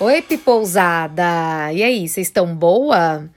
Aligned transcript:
Oi, 0.00 0.22
Pipousada! 0.22 1.72
E 1.72 1.80
aí, 1.80 2.08
vocês 2.08 2.26
estão 2.26 2.52
boa? 2.52 3.30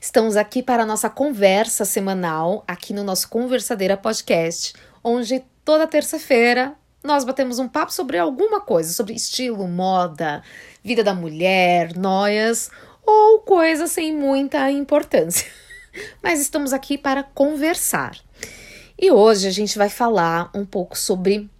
Estamos 0.00 0.36
aqui 0.36 0.62
para 0.62 0.84
a 0.84 0.86
nossa 0.86 1.10
conversa 1.10 1.84
semanal 1.84 2.62
aqui 2.68 2.94
no 2.94 3.02
nosso 3.02 3.28
Conversadeira 3.28 3.96
Podcast, 3.96 4.74
onde 5.02 5.42
toda 5.64 5.88
terça-feira 5.88 6.76
nós 7.02 7.24
batemos 7.24 7.58
um 7.58 7.68
papo 7.68 7.92
sobre 7.92 8.16
alguma 8.16 8.60
coisa, 8.60 8.92
sobre 8.92 9.14
estilo, 9.14 9.66
moda, 9.66 10.40
vida 10.84 11.02
da 11.02 11.12
mulher, 11.12 11.96
noias 11.96 12.70
ou 13.04 13.40
coisa 13.40 13.88
sem 13.88 14.14
muita 14.14 14.70
importância. 14.70 15.50
Mas 16.22 16.40
estamos 16.40 16.72
aqui 16.72 16.96
para 16.96 17.24
conversar. 17.24 18.16
E 18.96 19.10
hoje 19.10 19.48
a 19.48 19.50
gente 19.50 19.76
vai 19.76 19.88
falar 19.88 20.48
um 20.54 20.64
pouco 20.64 20.96
sobre 20.96 21.50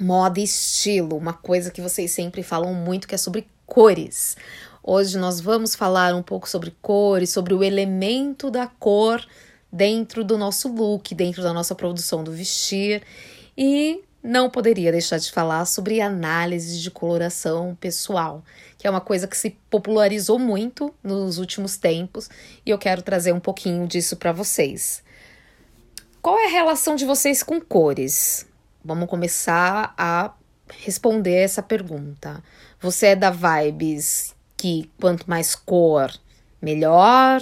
moda 0.00 0.40
e 0.40 0.44
estilo, 0.44 1.14
uma 1.14 1.34
coisa 1.34 1.70
que 1.70 1.82
vocês 1.82 2.10
sempre 2.10 2.42
falam 2.42 2.72
muito 2.72 3.06
que 3.06 3.14
é 3.14 3.18
sobre 3.18 3.51
cores. 3.72 4.36
Hoje 4.82 5.16
nós 5.16 5.40
vamos 5.40 5.74
falar 5.74 6.14
um 6.14 6.22
pouco 6.22 6.46
sobre 6.46 6.76
cores, 6.82 7.30
sobre 7.30 7.54
o 7.54 7.64
elemento 7.64 8.50
da 8.50 8.66
cor 8.66 9.26
dentro 9.72 10.22
do 10.22 10.36
nosso 10.36 10.68
look, 10.68 11.14
dentro 11.14 11.42
da 11.42 11.54
nossa 11.54 11.74
produção 11.74 12.22
do 12.22 12.30
vestir 12.30 13.02
e 13.56 14.04
não 14.22 14.50
poderia 14.50 14.92
deixar 14.92 15.16
de 15.16 15.32
falar 15.32 15.64
sobre 15.64 16.02
análise 16.02 16.82
de 16.82 16.90
coloração 16.90 17.74
pessoal, 17.80 18.44
que 18.76 18.86
é 18.86 18.90
uma 18.90 19.00
coisa 19.00 19.26
que 19.26 19.38
se 19.38 19.56
popularizou 19.70 20.38
muito 20.38 20.94
nos 21.02 21.38
últimos 21.38 21.78
tempos 21.78 22.28
e 22.66 22.68
eu 22.68 22.76
quero 22.76 23.00
trazer 23.00 23.32
um 23.32 23.40
pouquinho 23.40 23.86
disso 23.88 24.18
para 24.18 24.32
vocês. 24.32 25.02
Qual 26.20 26.38
é 26.38 26.44
a 26.44 26.50
relação 26.50 26.94
de 26.94 27.06
vocês 27.06 27.42
com 27.42 27.58
cores? 27.58 28.46
Vamos 28.84 29.08
começar 29.08 29.94
a 29.96 30.34
responder 30.80 31.34
essa 31.34 31.62
pergunta. 31.62 32.42
Você 32.82 33.06
é 33.06 33.16
da 33.16 33.30
vibes 33.30 34.34
que 34.56 34.90
quanto 35.00 35.30
mais 35.30 35.54
cor, 35.54 36.12
melhor? 36.60 37.40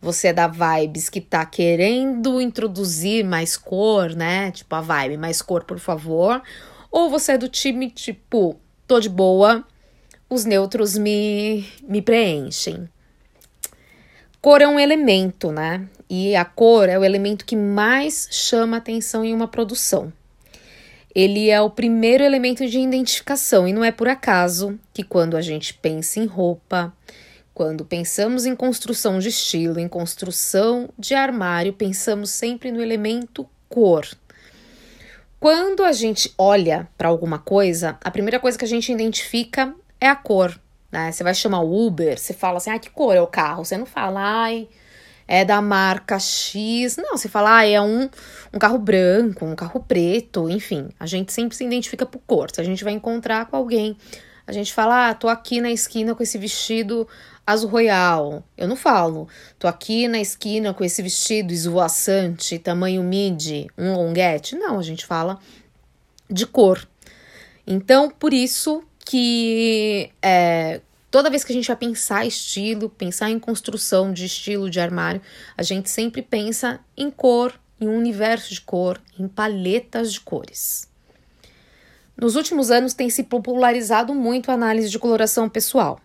Você 0.00 0.26
é 0.28 0.32
da 0.32 0.48
vibes 0.48 1.08
que 1.08 1.20
tá 1.20 1.46
querendo 1.46 2.40
introduzir 2.40 3.24
mais 3.24 3.56
cor, 3.56 4.12
né? 4.16 4.50
Tipo 4.50 4.74
a 4.74 4.80
vibe, 4.80 5.18
mais 5.18 5.40
cor, 5.40 5.62
por 5.62 5.78
favor. 5.78 6.42
Ou 6.90 7.08
você 7.08 7.32
é 7.32 7.38
do 7.38 7.48
time 7.48 7.90
tipo, 7.90 8.58
tô 8.84 8.98
de 8.98 9.08
boa, 9.08 9.64
os 10.28 10.44
neutros 10.44 10.98
me, 10.98 11.64
me 11.84 12.02
preenchem. 12.02 12.88
Cor 14.40 14.60
é 14.60 14.66
um 14.66 14.80
elemento, 14.80 15.52
né? 15.52 15.88
E 16.10 16.34
a 16.34 16.44
cor 16.44 16.88
é 16.88 16.98
o 16.98 17.04
elemento 17.04 17.46
que 17.46 17.54
mais 17.54 18.26
chama 18.32 18.78
atenção 18.78 19.24
em 19.24 19.32
uma 19.32 19.46
produção 19.46 20.12
ele 21.14 21.50
é 21.50 21.60
o 21.60 21.70
primeiro 21.70 22.24
elemento 22.24 22.66
de 22.66 22.78
identificação 22.78 23.68
e 23.68 23.72
não 23.72 23.84
é 23.84 23.92
por 23.92 24.08
acaso 24.08 24.78
que 24.94 25.02
quando 25.02 25.36
a 25.36 25.42
gente 25.42 25.74
pensa 25.74 26.18
em 26.18 26.26
roupa, 26.26 26.92
quando 27.52 27.84
pensamos 27.84 28.46
em 28.46 28.56
construção 28.56 29.18
de 29.18 29.28
estilo, 29.28 29.78
em 29.78 29.88
construção 29.88 30.88
de 30.98 31.14
armário, 31.14 31.74
pensamos 31.74 32.30
sempre 32.30 32.72
no 32.72 32.82
elemento 32.82 33.46
cor. 33.68 34.06
Quando 35.38 35.84
a 35.84 35.92
gente 35.92 36.32
olha 36.38 36.88
para 36.96 37.08
alguma 37.08 37.38
coisa, 37.38 37.98
a 38.02 38.10
primeira 38.10 38.40
coisa 38.40 38.56
que 38.56 38.64
a 38.64 38.68
gente 38.68 38.90
identifica 38.90 39.74
é 40.00 40.08
a 40.08 40.16
cor. 40.16 40.58
Né? 40.90 41.12
Você 41.12 41.22
vai 41.22 41.34
chamar 41.34 41.60
o 41.60 41.86
Uber, 41.86 42.18
você 42.18 42.32
fala 42.32 42.56
assim: 42.58 42.70
ah, 42.70 42.78
que 42.78 42.88
cor 42.88 43.14
é 43.14 43.20
o 43.20 43.26
carro? 43.26 43.64
Você 43.64 43.76
não 43.76 43.86
fala, 43.86 44.20
ai 44.20 44.68
é 45.32 45.46
da 45.46 45.62
marca 45.62 46.18
X. 46.18 46.98
Não, 46.98 47.16
você 47.16 47.26
fala, 47.26 47.56
ah, 47.56 47.66
é 47.66 47.80
um, 47.80 48.06
um 48.52 48.58
carro 48.58 48.76
branco, 48.76 49.46
um 49.46 49.56
carro 49.56 49.80
preto, 49.80 50.50
enfim. 50.50 50.90
A 51.00 51.06
gente 51.06 51.32
sempre 51.32 51.56
se 51.56 51.64
identifica 51.64 52.04
por 52.04 52.20
cor. 52.26 52.50
Se 52.52 52.60
a 52.60 52.64
gente 52.64 52.84
vai 52.84 52.92
encontrar 52.92 53.46
com 53.46 53.56
alguém, 53.56 53.96
a 54.46 54.52
gente 54.52 54.74
fala, 54.74 55.08
ah, 55.08 55.14
tô 55.14 55.30
aqui 55.30 55.58
na 55.58 55.70
esquina 55.70 56.14
com 56.14 56.22
esse 56.22 56.36
vestido 56.36 57.08
azul 57.46 57.70
royal. 57.70 58.44
Eu 58.58 58.68
não 58.68 58.76
falo, 58.76 59.26
tô 59.58 59.66
aqui 59.66 60.06
na 60.06 60.20
esquina 60.20 60.74
com 60.74 60.84
esse 60.84 61.00
vestido 61.00 61.50
esvoaçante, 61.50 62.58
tamanho 62.58 63.02
midi, 63.02 63.68
um 63.78 63.94
longuete. 63.94 64.54
Não, 64.54 64.78
a 64.78 64.82
gente 64.82 65.06
fala 65.06 65.38
de 66.28 66.44
cor. 66.44 66.86
Então, 67.66 68.10
por 68.10 68.34
isso 68.34 68.84
que 69.02 70.10
é, 70.20 70.82
Toda 71.12 71.28
vez 71.28 71.44
que 71.44 71.52
a 71.52 71.54
gente 71.54 71.66
vai 71.66 71.76
pensar 71.76 72.24
estilo, 72.24 72.88
pensar 72.88 73.28
em 73.28 73.38
construção 73.38 74.14
de 74.14 74.24
estilo 74.24 74.70
de 74.70 74.80
armário, 74.80 75.20
a 75.54 75.62
gente 75.62 75.90
sempre 75.90 76.22
pensa 76.22 76.80
em 76.96 77.10
cor, 77.10 77.52
em 77.78 77.86
um 77.86 77.98
universo 77.98 78.54
de 78.54 78.62
cor, 78.62 78.98
em 79.18 79.28
paletas 79.28 80.10
de 80.10 80.18
cores. 80.22 80.88
Nos 82.16 82.34
últimos 82.34 82.70
anos 82.70 82.94
tem 82.94 83.10
se 83.10 83.24
popularizado 83.24 84.14
muito 84.14 84.50
a 84.50 84.54
análise 84.54 84.88
de 84.88 84.98
coloração 84.98 85.50
pessoal, 85.50 86.00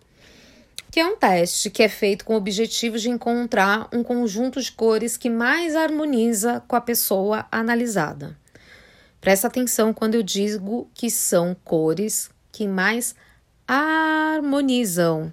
que 0.90 1.00
é 1.00 1.06
um 1.06 1.16
teste 1.16 1.70
que 1.70 1.82
é 1.82 1.88
feito 1.88 2.22
com 2.22 2.34
o 2.34 2.36
objetivo 2.36 2.98
de 2.98 3.08
encontrar 3.08 3.88
um 3.90 4.02
conjunto 4.02 4.60
de 4.60 4.70
cores 4.70 5.16
que 5.16 5.30
mais 5.30 5.74
harmoniza 5.74 6.62
com 6.68 6.76
a 6.76 6.82
pessoa 6.82 7.46
analisada. 7.50 8.36
Presta 9.22 9.46
atenção 9.46 9.94
quando 9.94 10.16
eu 10.16 10.22
digo 10.22 10.86
que 10.92 11.10
são 11.10 11.56
cores 11.64 12.28
que 12.52 12.68
mais 12.68 13.14
harmonizam 13.14 13.27
harmonizam 13.68 15.30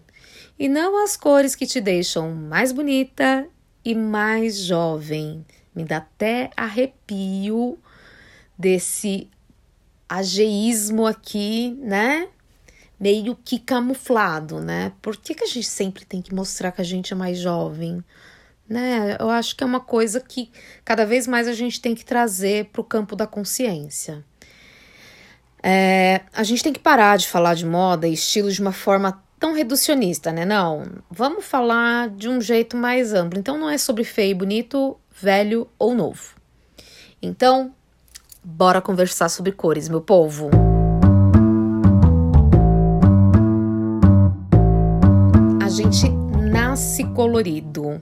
e 0.59 0.68
não 0.68 1.01
as 1.01 1.16
cores 1.16 1.56
que 1.56 1.66
te 1.66 1.79
deixam 1.79 2.35
mais 2.35 2.73
bonita 2.73 3.47
e 3.84 3.96
mais 3.96 4.57
jovem. 4.57 5.46
Me 5.73 5.85
dá 5.85 5.97
até 5.97 6.50
arrepio 6.56 7.79
desse 8.57 9.29
ageísmo 10.07 11.06
aqui, 11.06 11.78
né? 11.81 12.28
Meio 13.00 13.35
que 13.35 13.59
camuflado, 13.59 14.59
né? 14.59 14.91
Por 15.02 15.17
que, 15.17 15.34
que 15.34 15.44
a 15.44 15.47
gente 15.47 15.67
sempre 15.67 16.06
tem 16.06 16.22
que 16.22 16.34
mostrar 16.34 16.72
que 16.72 16.81
a 16.81 16.85
gente 16.85 17.13
é 17.13 17.16
mais 17.16 17.38
jovem? 17.38 18.03
Né? 18.67 19.16
Eu 19.19 19.29
acho 19.29 19.56
que 19.56 19.63
é 19.63 19.67
uma 19.67 19.81
coisa 19.81 20.19
que 20.19 20.52
cada 20.84 21.06
vez 21.06 21.28
mais 21.28 21.47
a 21.47 21.53
gente 21.53 21.79
tem 21.79 21.94
que 21.94 22.06
trazer 22.06 22.66
para 22.66 22.81
o 22.81 22.85
campo 22.85 23.16
da 23.16 23.28
consciência. 23.28 24.23
É, 25.68 26.22
a 26.31 26.44
gente 26.44 26.62
tem 26.62 26.72
que 26.72 26.80
parar 26.80 27.18
de 27.18 27.28
falar 27.28 27.56
de 27.56 27.66
moda 27.66 28.08
e 28.08 28.14
estilo 28.14 28.52
de 28.52 28.62
uma 28.62 28.72
forma 28.72 29.20
tão 29.40 29.56
reducionista, 29.56 30.31
né? 30.31 30.46
Não, 30.46 30.84
vamos 31.09 31.44
falar 31.44 32.08
de 32.09 32.30
um 32.30 32.40
jeito 32.40 32.78
mais 32.78 33.16
amplo. 33.16 33.40
Então 33.40 33.58
não 33.58 33.68
é 33.68 33.76
sobre 33.76 34.03
feio 34.03 34.30
e 34.30 34.36
bonito, 34.36 34.96
velho 35.20 35.68
ou 35.80 35.96
novo. 35.96 36.36
Então, 37.20 37.74
bora 38.44 38.80
conversar 38.80 39.28
sobre 39.28 39.52
cores, 39.52 39.90
meu 39.90 40.02
povo. 40.02 40.52
A 45.64 45.68
gente 45.68 46.08
nasce 46.52 47.03
colorido. 47.06 48.00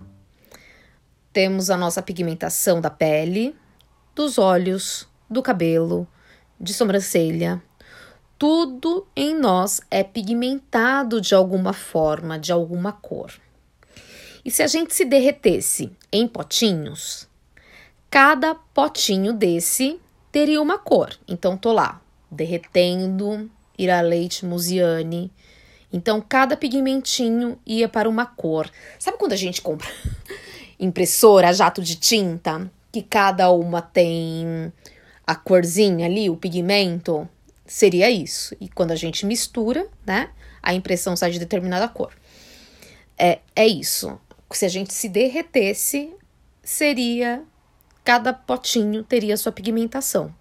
Temos 1.32 1.70
a 1.70 1.78
nossa 1.78 2.02
pigmentação 2.02 2.82
da 2.82 2.90
pele, 2.90 3.56
dos 4.14 4.38
olhos, 4.38 5.08
do 5.30 5.42
cabelo, 5.42 6.06
de 6.60 6.74
sobrancelha. 6.74 7.62
Tudo 8.38 9.08
em 9.16 9.36
nós 9.36 9.82
é 9.90 10.04
pigmentado 10.04 11.22
de 11.22 11.34
alguma 11.34 11.74
forma, 11.74 12.38
de 12.38 12.52
alguma 12.52 12.92
cor. 12.92 13.32
E 14.46 14.52
se 14.52 14.62
a 14.62 14.68
gente 14.68 14.94
se 14.94 15.06
derretesse 15.06 15.92
em 16.12 16.28
potinhos, 16.28 17.28
cada 18.10 18.54
potinho 18.54 19.34
desse 19.34 20.00
teria 20.32 20.62
uma 20.62 20.78
cor. 20.78 21.18
Então, 21.28 21.56
tô 21.56 21.72
lá, 21.72 22.02
derretendo 22.30 23.50
Ira 23.78 24.02
Leite 24.02 24.46
Musiane. 24.46 25.32
Então, 25.92 26.20
cada 26.20 26.58
pigmentinho 26.58 27.58
ia 27.66 27.88
para 27.88 28.10
uma 28.10 28.26
cor. 28.26 28.70
Sabe 29.00 29.18
quando 29.18 29.34
a 29.34 29.38
gente 29.38 29.62
compra 29.62 29.88
impressora, 30.80 31.54
jato 31.54 31.82
de 31.82 31.96
tinta? 31.96 32.70
Que 32.92 33.02
cada 33.02 33.50
uma 33.52 33.82
tem 33.82 34.74
a 35.26 35.36
corzinha 35.36 36.06
ali, 36.06 36.30
o 36.30 36.38
pigmento, 36.38 37.28
seria 37.66 38.10
isso. 38.10 38.56
E 38.60 38.68
quando 38.68 38.92
a 38.92 38.96
gente 38.96 39.26
mistura, 39.26 39.88
né, 40.06 40.30
a 40.62 40.74
impressão 40.74 41.16
sai 41.16 41.32
de 41.32 41.40
determinada 41.40 41.88
cor. 41.88 42.14
É, 43.18 43.40
é 43.56 43.68
isso. 43.68 44.20
Se 44.52 44.66
a 44.66 44.70
gente 44.70 44.94
se 44.94 45.10
derretesse, 45.10 46.14
seria 46.62 47.44
cada 48.04 48.34
potinho 48.34 49.04
teria 49.04 49.38
sua 49.38 49.52
pigmentação. 49.52 50.34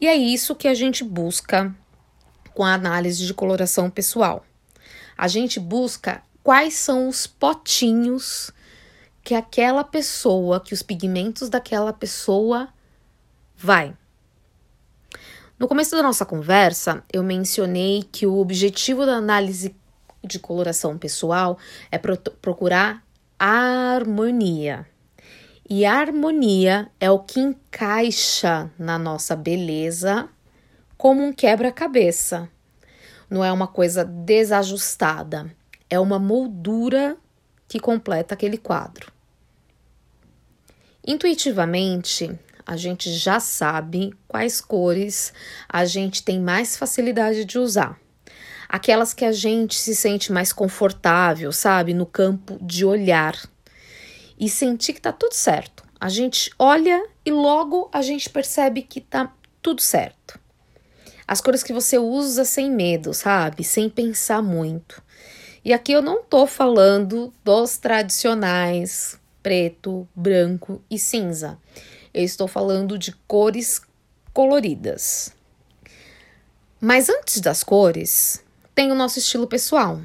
E 0.00 0.06
é 0.06 0.14
isso 0.14 0.54
que 0.54 0.68
a 0.68 0.74
gente 0.74 1.04
busca 1.04 1.74
com 2.54 2.64
a 2.64 2.72
análise 2.72 3.26
de 3.26 3.34
coloração 3.34 3.90
pessoal. 3.90 4.44
A 5.16 5.28
gente 5.28 5.60
busca 5.60 6.22
quais 6.42 6.74
são 6.74 7.08
os 7.08 7.26
potinhos 7.26 8.50
que 9.22 9.34
aquela 9.34 9.84
pessoa, 9.84 10.60
que 10.60 10.72
os 10.72 10.82
pigmentos 10.82 11.48
daquela 11.48 11.92
pessoa 11.92 12.68
vai. 13.56 13.94
No 15.60 15.68
começo 15.68 15.94
da 15.94 16.02
nossa 16.02 16.24
conversa, 16.24 17.04
eu 17.12 17.22
mencionei 17.22 18.02
que 18.10 18.26
o 18.26 18.38
objetivo 18.38 19.04
da 19.04 19.16
análise 19.16 19.76
de 20.24 20.38
coloração 20.38 20.96
pessoal 20.96 21.58
é 21.92 21.98
pro 21.98 22.16
procurar 22.16 23.04
harmonia. 23.38 24.86
E 25.68 25.84
a 25.84 25.92
harmonia 25.92 26.90
é 26.98 27.10
o 27.10 27.18
que 27.18 27.40
encaixa 27.40 28.70
na 28.78 28.98
nossa 28.98 29.36
beleza 29.36 30.30
como 30.96 31.22
um 31.22 31.30
quebra-cabeça. 31.30 32.48
Não 33.28 33.44
é 33.44 33.52
uma 33.52 33.68
coisa 33.68 34.02
desajustada, 34.02 35.54
é 35.90 36.00
uma 36.00 36.18
moldura 36.18 37.18
que 37.68 37.78
completa 37.78 38.32
aquele 38.32 38.56
quadro. 38.56 39.12
Intuitivamente, 41.06 42.30
a 42.70 42.76
gente 42.76 43.12
já 43.12 43.40
sabe 43.40 44.14
quais 44.28 44.60
cores 44.60 45.32
a 45.68 45.84
gente 45.84 46.22
tem 46.22 46.38
mais 46.38 46.76
facilidade 46.76 47.44
de 47.44 47.58
usar. 47.58 47.98
Aquelas 48.68 49.12
que 49.12 49.24
a 49.24 49.32
gente 49.32 49.74
se 49.74 49.92
sente 49.92 50.30
mais 50.30 50.52
confortável, 50.52 51.50
sabe, 51.50 51.92
no 51.92 52.06
campo 52.06 52.56
de 52.62 52.84
olhar 52.84 53.36
e 54.38 54.48
sentir 54.48 54.92
que 54.92 55.00
tá 55.00 55.10
tudo 55.10 55.32
certo. 55.32 55.82
A 56.00 56.08
gente 56.08 56.48
olha 56.56 57.04
e 57.26 57.32
logo 57.32 57.90
a 57.92 58.02
gente 58.02 58.30
percebe 58.30 58.82
que 58.82 59.00
tá 59.00 59.34
tudo 59.60 59.82
certo. 59.82 60.38
As 61.26 61.40
cores 61.40 61.64
que 61.64 61.72
você 61.72 61.98
usa 61.98 62.44
sem 62.44 62.70
medo, 62.70 63.12
sabe? 63.12 63.64
Sem 63.64 63.90
pensar 63.90 64.42
muito. 64.44 65.02
E 65.64 65.72
aqui 65.72 65.90
eu 65.90 66.02
não 66.02 66.22
tô 66.22 66.46
falando 66.46 67.34
dos 67.44 67.78
tradicionais 67.78 69.18
preto, 69.42 70.06
branco 70.14 70.80
e 70.88 70.98
cinza. 70.98 71.58
Eu 72.12 72.24
estou 72.24 72.48
falando 72.48 72.98
de 72.98 73.12
cores 73.28 73.80
coloridas. 74.32 75.32
Mas 76.80 77.08
antes 77.08 77.40
das 77.40 77.62
cores, 77.62 78.42
tem 78.74 78.90
o 78.90 78.94
nosso 78.96 79.18
estilo 79.18 79.46
pessoal. 79.46 80.00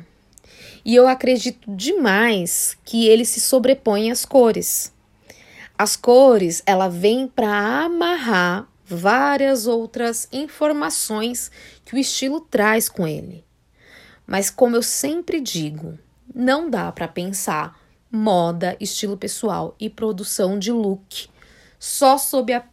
E 0.84 0.94
eu 0.94 1.08
acredito 1.08 1.74
demais 1.76 2.78
que 2.86 3.08
ele 3.08 3.26
se 3.26 3.42
sobrepõe 3.42 4.12
às 4.12 4.24
cores. 4.24 4.94
As 5.76 5.96
cores, 5.96 6.62
ela 6.66 6.88
vem 6.88 7.28
para 7.28 7.86
amarrar 7.86 8.68
várias 8.86 9.66
outras 9.66 10.28
informações 10.32 11.50
que 11.84 11.96
o 11.96 11.98
estilo 11.98 12.40
traz 12.40 12.88
com 12.88 13.08
ele. 13.08 13.44
Mas 14.28 14.52
como 14.52 14.76
eu 14.76 14.84
sempre 14.84 15.42
digo, 15.42 15.98
não 16.34 16.70
dá 16.70 16.92
para 16.92 17.08
pensar 17.08 17.80
moda, 18.12 18.78
estilo 18.80 19.18
pessoal 19.18 19.76
e 19.80 19.90
produção 19.90 20.60
de 20.60 20.72
look 20.72 21.30
só 21.86 22.18
sob 22.18 22.52
a 22.52 22.64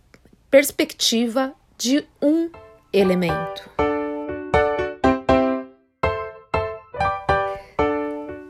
perspectiva 0.51 1.53
de 1.77 2.03
um 2.21 2.51
elemento. 2.91 3.71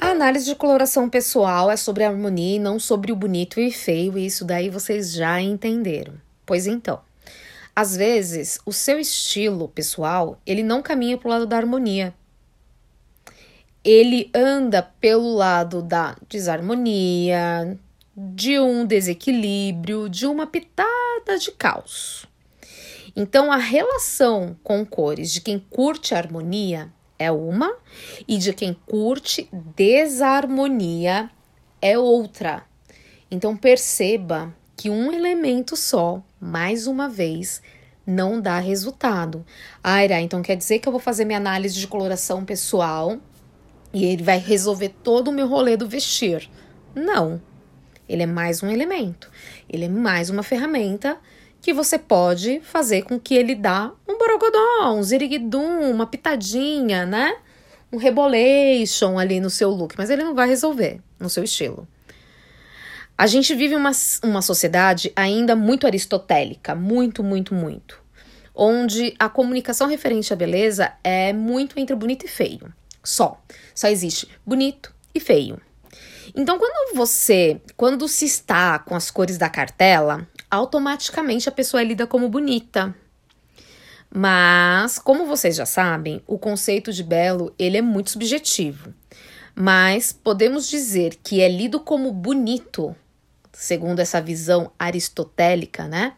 A 0.00 0.06
análise 0.06 0.44
de 0.44 0.54
coloração 0.54 1.10
pessoal 1.10 1.68
é 1.68 1.76
sobre 1.76 2.04
a 2.04 2.08
harmonia 2.08 2.56
e 2.56 2.60
não 2.60 2.78
sobre 2.78 3.10
o 3.10 3.16
bonito 3.16 3.58
e 3.58 3.72
feio, 3.72 4.16
e 4.16 4.24
isso 4.24 4.44
daí 4.44 4.70
vocês 4.70 5.12
já 5.12 5.40
entenderam. 5.40 6.14
Pois 6.46 6.68
então, 6.68 7.00
às 7.74 7.96
vezes 7.96 8.60
o 8.64 8.72
seu 8.72 9.00
estilo 9.00 9.66
pessoal, 9.66 10.38
ele 10.46 10.62
não 10.62 10.80
caminha 10.80 11.18
para 11.18 11.26
o 11.26 11.30
lado 11.32 11.46
da 11.46 11.56
harmonia, 11.56 12.14
ele 13.82 14.30
anda 14.32 14.80
pelo 14.80 15.34
lado 15.34 15.82
da 15.82 16.16
desarmonia, 16.28 17.76
de 18.16 18.58
um 18.58 18.84
desequilíbrio, 18.84 20.08
de 20.08 20.26
uma 20.26 20.46
pitada 20.46 21.38
de 21.38 21.50
caos. 21.52 22.26
Então, 23.14 23.52
a 23.52 23.56
relação 23.56 24.56
com 24.62 24.84
cores 24.84 25.32
de 25.32 25.40
quem 25.40 25.58
curte 25.58 26.14
harmonia 26.14 26.92
é 27.18 27.30
uma 27.30 27.76
e 28.26 28.38
de 28.38 28.52
quem 28.52 28.74
curte 28.86 29.48
desarmonia 29.76 31.30
é 31.80 31.98
outra. 31.98 32.64
Então, 33.30 33.56
perceba 33.56 34.54
que 34.76 34.90
um 34.90 35.12
elemento 35.12 35.76
só, 35.76 36.22
mais 36.40 36.86
uma 36.86 37.08
vez, 37.08 37.62
não 38.06 38.40
dá 38.40 38.58
resultado. 38.58 39.44
Aira, 39.82 40.20
então 40.20 40.42
quer 40.42 40.56
dizer 40.56 40.78
que 40.78 40.88
eu 40.88 40.92
vou 40.92 41.00
fazer 41.00 41.24
minha 41.24 41.38
análise 41.38 41.78
de 41.78 41.86
coloração 41.86 42.44
pessoal 42.44 43.18
e 43.92 44.04
ele 44.04 44.22
vai 44.22 44.38
resolver 44.38 44.88
todo 45.02 45.28
o 45.28 45.32
meu 45.32 45.46
rolê 45.46 45.76
do 45.76 45.88
vestir. 45.88 46.50
Não. 46.94 47.40
Ele 48.12 48.24
é 48.24 48.26
mais 48.26 48.62
um 48.62 48.68
elemento. 48.68 49.30
Ele 49.68 49.86
é 49.86 49.88
mais 49.88 50.28
uma 50.28 50.42
ferramenta 50.42 51.16
que 51.62 51.72
você 51.72 51.98
pode 51.98 52.60
fazer 52.60 53.02
com 53.02 53.18
que 53.18 53.34
ele 53.34 53.54
dá 53.54 53.90
um 54.06 54.18
borogodó, 54.18 54.92
um 54.94 55.02
ziriguidum, 55.02 55.90
uma 55.90 56.06
pitadinha, 56.06 57.06
né? 57.06 57.34
Um 57.90 57.96
rebolation 57.96 59.18
ali 59.18 59.40
no 59.40 59.48
seu 59.48 59.70
look, 59.70 59.94
mas 59.96 60.10
ele 60.10 60.24
não 60.24 60.34
vai 60.34 60.46
resolver 60.46 61.00
no 61.18 61.30
seu 61.30 61.42
estilo. 61.42 61.88
A 63.16 63.26
gente 63.26 63.54
vive 63.54 63.76
uma, 63.76 63.92
uma 64.22 64.42
sociedade 64.42 65.10
ainda 65.16 65.56
muito 65.56 65.86
aristotélica, 65.86 66.74
muito, 66.74 67.22
muito, 67.22 67.54
muito, 67.54 67.98
onde 68.54 69.14
a 69.18 69.28
comunicação 69.28 69.86
referente 69.86 70.32
à 70.32 70.36
beleza 70.36 70.92
é 71.02 71.32
muito 71.32 71.78
entre 71.78 71.94
bonito 71.94 72.26
e 72.26 72.28
feio. 72.28 72.72
Só. 73.02 73.40
Só 73.74 73.88
existe 73.88 74.28
bonito 74.44 74.92
e 75.14 75.20
feio. 75.20 75.60
Então, 76.34 76.58
quando 76.58 76.94
você, 76.94 77.60
quando 77.76 78.08
se 78.08 78.24
está 78.24 78.78
com 78.78 78.94
as 78.94 79.10
cores 79.10 79.36
da 79.36 79.50
cartela, 79.50 80.26
automaticamente 80.50 81.48
a 81.48 81.52
pessoa 81.52 81.82
é 81.82 81.84
lida 81.84 82.06
como 82.06 82.28
bonita. 82.28 82.94
Mas, 84.14 84.98
como 84.98 85.26
vocês 85.26 85.56
já 85.56 85.66
sabem, 85.66 86.22
o 86.26 86.38
conceito 86.38 86.92
de 86.92 87.02
belo, 87.02 87.54
ele 87.58 87.76
é 87.76 87.82
muito 87.82 88.10
subjetivo. 88.10 88.92
Mas 89.54 90.12
podemos 90.12 90.68
dizer 90.68 91.18
que 91.22 91.40
é 91.40 91.48
lido 91.48 91.80
como 91.80 92.10
bonito, 92.12 92.96
segundo 93.52 94.00
essa 94.00 94.20
visão 94.20 94.72
aristotélica, 94.78 95.86
né? 95.86 96.14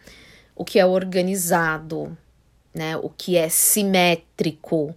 O 0.55 0.65
que 0.65 0.79
é 0.79 0.87
organizado, 0.87 2.17
né? 2.73 2.97
O 2.97 3.09
que 3.09 3.37
é 3.37 3.49
simétrico, 3.49 4.95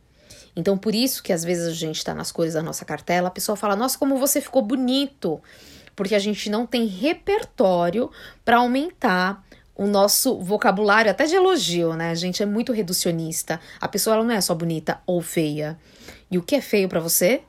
então, 0.57 0.75
por 0.75 0.95
isso 0.95 1.21
que 1.21 1.31
às 1.31 1.43
vezes 1.43 1.67
a 1.67 1.73
gente 1.73 2.03
tá 2.03 2.15
nas 2.15 2.31
cores 2.31 2.55
da 2.55 2.63
nossa 2.63 2.83
cartela, 2.83 3.27
a 3.27 3.31
pessoa 3.31 3.55
fala: 3.55 3.75
Nossa, 3.75 3.95
como 3.95 4.17
você 4.17 4.41
ficou 4.41 4.63
bonito! 4.63 5.39
Porque 5.95 6.15
a 6.15 6.19
gente 6.19 6.49
não 6.49 6.65
tem 6.65 6.87
repertório 6.87 8.09
para 8.43 8.57
aumentar 8.57 9.45
o 9.75 9.85
nosso 9.85 10.39
vocabulário, 10.39 11.11
até 11.11 11.25
de 11.25 11.35
elogio, 11.35 11.93
né? 11.93 12.09
A 12.09 12.15
gente 12.15 12.41
é 12.41 12.45
muito 12.45 12.73
reducionista. 12.73 13.59
A 13.79 13.87
pessoa 13.87 14.15
ela 14.15 14.25
não 14.25 14.33
é 14.33 14.41
só 14.41 14.55
bonita 14.55 14.99
ou 15.05 15.21
feia. 15.21 15.77
E 16.31 16.39
o 16.39 16.41
que 16.41 16.55
é 16.55 16.61
feio 16.61 16.89
para 16.89 16.99
você 16.99 17.41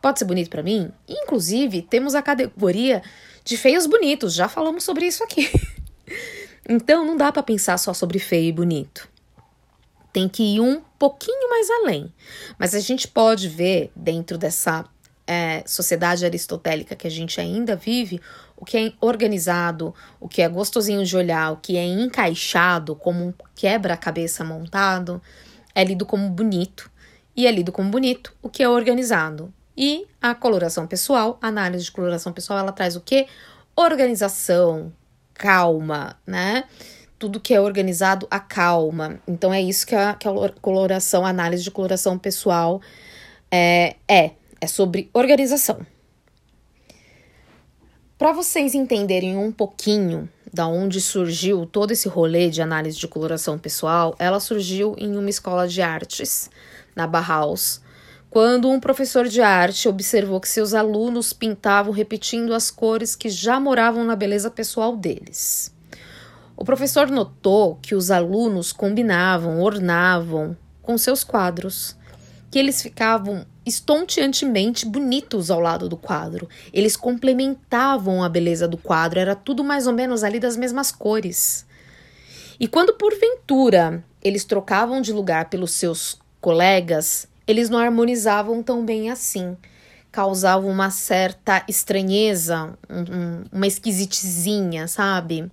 pode 0.00 0.18
ser 0.18 0.24
bonito 0.24 0.48
para 0.48 0.62
mim. 0.62 0.90
Inclusive, 1.06 1.82
temos 1.82 2.14
a 2.14 2.22
categoria 2.22 3.02
de 3.44 3.58
feios 3.58 3.86
bonitos. 3.86 4.32
Já 4.32 4.48
falamos 4.48 4.84
sobre 4.84 5.06
isso 5.06 5.22
aqui. 5.22 5.50
então, 6.66 7.04
não 7.04 7.16
dá 7.16 7.30
para 7.30 7.42
pensar 7.42 7.76
só 7.78 7.92
sobre 7.92 8.18
feio 8.18 8.48
e 8.48 8.52
bonito 8.52 9.13
tem 10.14 10.28
que 10.28 10.44
ir 10.44 10.60
um 10.60 10.80
pouquinho 10.96 11.50
mais 11.50 11.68
além. 11.68 12.14
Mas 12.56 12.72
a 12.72 12.78
gente 12.78 13.08
pode 13.08 13.48
ver 13.48 13.90
dentro 13.96 14.38
dessa 14.38 14.84
é, 15.26 15.64
sociedade 15.66 16.24
aristotélica 16.24 16.94
que 16.94 17.08
a 17.08 17.10
gente 17.10 17.40
ainda 17.40 17.74
vive, 17.74 18.20
o 18.56 18.64
que 18.64 18.78
é 18.78 18.92
organizado, 19.00 19.92
o 20.20 20.28
que 20.28 20.40
é 20.40 20.48
gostosinho 20.48 21.04
de 21.04 21.16
olhar, 21.16 21.52
o 21.52 21.56
que 21.56 21.76
é 21.76 21.84
encaixado 21.84 22.94
como 22.94 23.24
um 23.26 23.34
quebra-cabeça 23.56 24.44
montado, 24.44 25.20
é 25.74 25.82
lido 25.82 26.06
como 26.06 26.30
bonito. 26.30 26.88
E 27.36 27.48
é 27.48 27.50
lido 27.50 27.72
como 27.72 27.90
bonito 27.90 28.32
o 28.40 28.48
que 28.48 28.62
é 28.62 28.68
organizado. 28.68 29.52
E 29.76 30.06
a 30.22 30.32
coloração 30.32 30.86
pessoal, 30.86 31.36
a 31.42 31.48
análise 31.48 31.86
de 31.86 31.90
coloração 31.90 32.32
pessoal, 32.32 32.60
ela 32.60 32.70
traz 32.70 32.94
o 32.94 33.00
que? 33.00 33.26
Organização, 33.74 34.92
calma, 35.34 36.16
né? 36.24 36.62
Tudo 37.18 37.40
que 37.40 37.54
é 37.54 37.60
organizado 37.60 38.26
acalma. 38.30 39.20
Então 39.26 39.52
é 39.52 39.60
isso 39.62 39.86
que 39.86 39.94
a, 39.94 40.14
que 40.14 40.28
a 40.28 40.32
coloração, 40.60 41.24
a 41.24 41.30
análise 41.30 41.62
de 41.62 41.70
coloração 41.70 42.18
pessoal 42.18 42.80
é, 43.50 43.96
é, 44.08 44.32
é 44.60 44.66
sobre 44.66 45.10
organização. 45.12 45.84
Para 48.16 48.32
vocês 48.32 48.74
entenderem 48.74 49.36
um 49.36 49.50
pouquinho 49.50 50.28
da 50.52 50.68
onde 50.68 51.00
surgiu 51.00 51.66
todo 51.66 51.90
esse 51.90 52.08
rolê 52.08 52.48
de 52.48 52.62
análise 52.62 52.96
de 52.96 53.08
coloração 53.08 53.58
pessoal, 53.58 54.14
ela 54.20 54.38
surgiu 54.38 54.94
em 54.96 55.16
uma 55.16 55.28
escola 55.28 55.66
de 55.66 55.82
artes 55.82 56.48
na 56.94 57.08
Bauhaus, 57.08 57.82
quando 58.30 58.70
um 58.70 58.78
professor 58.78 59.26
de 59.26 59.42
arte 59.42 59.88
observou 59.88 60.40
que 60.40 60.48
seus 60.48 60.74
alunos 60.74 61.32
pintavam 61.32 61.92
repetindo 61.92 62.54
as 62.54 62.70
cores 62.70 63.16
que 63.16 63.28
já 63.28 63.58
moravam 63.58 64.04
na 64.04 64.14
beleza 64.14 64.48
pessoal 64.48 64.96
deles. 64.96 65.73
O 66.56 66.64
professor 66.64 67.10
notou 67.10 67.76
que 67.82 67.94
os 67.94 68.10
alunos 68.10 68.72
combinavam, 68.72 69.60
ornavam 69.60 70.56
com 70.80 70.96
seus 70.96 71.24
quadros, 71.24 71.96
que 72.50 72.58
eles 72.58 72.80
ficavam 72.80 73.44
estonteantemente 73.66 74.86
bonitos 74.86 75.50
ao 75.50 75.58
lado 75.58 75.88
do 75.88 75.96
quadro. 75.96 76.48
Eles 76.72 76.96
complementavam 76.96 78.22
a 78.22 78.28
beleza 78.28 78.68
do 78.68 78.76
quadro, 78.76 79.18
era 79.18 79.34
tudo 79.34 79.64
mais 79.64 79.86
ou 79.86 79.92
menos 79.92 80.22
ali 80.22 80.38
das 80.38 80.56
mesmas 80.56 80.92
cores. 80.92 81.66
E 82.60 82.68
quando 82.68 82.94
porventura 82.94 84.04
eles 84.22 84.44
trocavam 84.44 85.00
de 85.00 85.12
lugar 85.12 85.50
pelos 85.50 85.72
seus 85.72 86.18
colegas, 86.40 87.26
eles 87.46 87.68
não 87.68 87.78
harmonizavam 87.78 88.62
tão 88.62 88.84
bem 88.84 89.10
assim. 89.10 89.56
Causavam 90.12 90.70
uma 90.70 90.90
certa 90.90 91.64
estranheza, 91.68 92.78
um, 92.88 93.00
um, 93.00 93.44
uma 93.52 93.66
esquisitezinha, 93.66 94.86
sabe? 94.86 95.50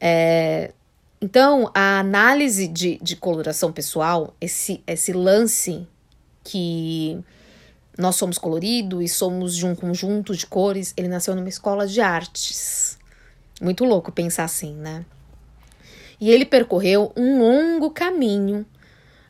É, 0.00 0.72
então, 1.20 1.70
a 1.74 1.98
análise 1.98 2.68
de, 2.68 2.98
de 3.02 3.16
coloração 3.16 3.72
pessoal, 3.72 4.34
esse, 4.40 4.82
esse 4.86 5.12
lance 5.12 5.86
que 6.44 7.18
nós 7.98 8.16
somos 8.16 8.36
colorido 8.36 9.00
e 9.02 9.08
somos 9.08 9.56
de 9.56 9.64
um 9.64 9.74
conjunto 9.74 10.36
de 10.36 10.46
cores, 10.46 10.92
ele 10.96 11.08
nasceu 11.08 11.34
numa 11.34 11.48
escola 11.48 11.86
de 11.86 12.00
artes. 12.00 12.98
Muito 13.60 13.84
louco 13.84 14.12
pensar 14.12 14.44
assim, 14.44 14.74
né? 14.74 15.04
E 16.20 16.30
ele 16.30 16.44
percorreu 16.44 17.12
um 17.16 17.38
longo 17.38 17.90
caminho 17.90 18.66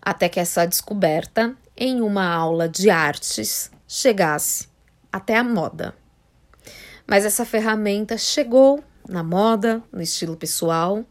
até 0.02 0.28
que 0.28 0.40
essa 0.40 0.66
descoberta, 0.66 1.56
em 1.76 2.00
uma 2.00 2.26
aula 2.26 2.68
de 2.68 2.90
artes, 2.90 3.70
chegasse 3.86 4.68
até 5.12 5.36
a 5.36 5.44
moda. 5.44 5.94
Mas 7.06 7.24
essa 7.24 7.44
ferramenta 7.44 8.18
chegou 8.18 8.82
na 9.08 9.22
moda, 9.22 9.82
no 9.92 10.02
estilo 10.02 10.36
pessoal, 10.36 11.04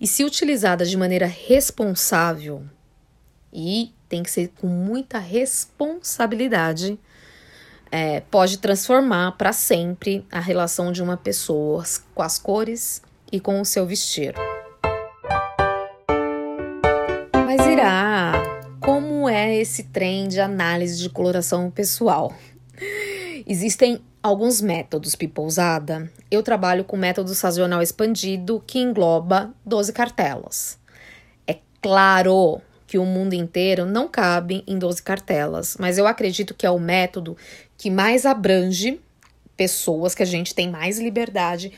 e 0.00 0.06
se 0.06 0.24
utilizada 0.24 0.84
de 0.84 0.96
maneira 0.96 1.26
responsável 1.26 2.64
e 3.52 3.92
tem 4.08 4.22
que 4.22 4.30
ser 4.30 4.52
com 4.60 4.66
muita 4.66 5.18
responsabilidade, 5.18 6.98
é, 7.90 8.20
pode 8.20 8.58
transformar 8.58 9.32
para 9.32 9.52
sempre 9.52 10.26
a 10.30 10.40
relação 10.40 10.92
de 10.92 11.02
uma 11.02 11.16
pessoa 11.16 11.84
com 12.14 12.22
as 12.22 12.38
cores 12.38 13.02
e 13.30 13.40
com 13.40 13.60
o 13.60 13.64
seu 13.64 13.86
vestir. 13.86 14.34
Mas 17.32 17.66
irá, 17.66 18.32
como 18.80 19.28
é 19.28 19.56
esse 19.56 19.84
trem 19.84 20.28
de 20.28 20.40
análise 20.40 20.98
de 20.98 21.08
coloração 21.08 21.70
pessoal? 21.70 22.34
Existem 23.46 24.02
alguns 24.26 24.60
métodos 24.60 25.14
pipousada. 25.14 26.10
Eu 26.30 26.42
trabalho 26.42 26.84
com 26.84 26.96
método 26.96 27.34
sazonal 27.34 27.80
expandido 27.80 28.62
que 28.66 28.78
engloba 28.80 29.54
12 29.64 29.92
cartelas. 29.92 30.78
É 31.46 31.56
claro 31.80 32.60
que 32.86 32.98
o 32.98 33.04
mundo 33.04 33.34
inteiro 33.34 33.86
não 33.86 34.08
cabe 34.08 34.64
em 34.66 34.78
12 34.78 35.02
cartelas, 35.02 35.76
mas 35.78 35.96
eu 35.96 36.06
acredito 36.06 36.54
que 36.54 36.66
é 36.66 36.70
o 36.70 36.78
método 36.78 37.36
que 37.78 37.90
mais 37.90 38.26
abrange 38.26 39.00
pessoas, 39.56 40.14
que 40.14 40.22
a 40.22 40.26
gente 40.26 40.54
tem 40.54 40.70
mais 40.70 40.98
liberdade 40.98 41.72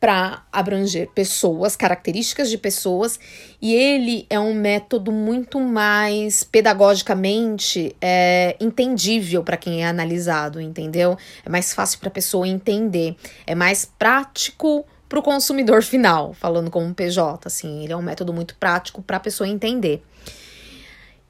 para 0.00 0.42
abranger 0.50 1.10
pessoas, 1.10 1.76
características 1.76 2.48
de 2.48 2.56
pessoas, 2.56 3.20
e 3.60 3.74
ele 3.74 4.26
é 4.30 4.40
um 4.40 4.54
método 4.54 5.12
muito 5.12 5.60
mais 5.60 6.42
pedagogicamente 6.42 7.94
é, 8.00 8.56
entendível 8.58 9.44
para 9.44 9.58
quem 9.58 9.84
é 9.84 9.86
analisado, 9.86 10.58
entendeu? 10.58 11.18
É 11.44 11.50
mais 11.50 11.74
fácil 11.74 11.98
para 12.00 12.08
a 12.08 12.12
pessoa 12.12 12.48
entender, 12.48 13.14
é 13.46 13.54
mais 13.54 13.84
prático 13.84 14.86
para 15.06 15.18
o 15.18 15.22
consumidor 15.22 15.82
final, 15.82 16.32
falando 16.32 16.70
como 16.70 16.86
um 16.86 16.94
PJ, 16.94 17.46
assim, 17.46 17.84
ele 17.84 17.92
é 17.92 17.96
um 17.96 18.02
método 18.02 18.32
muito 18.32 18.56
prático 18.56 19.02
para 19.02 19.18
a 19.18 19.20
pessoa 19.20 19.46
entender. 19.46 20.02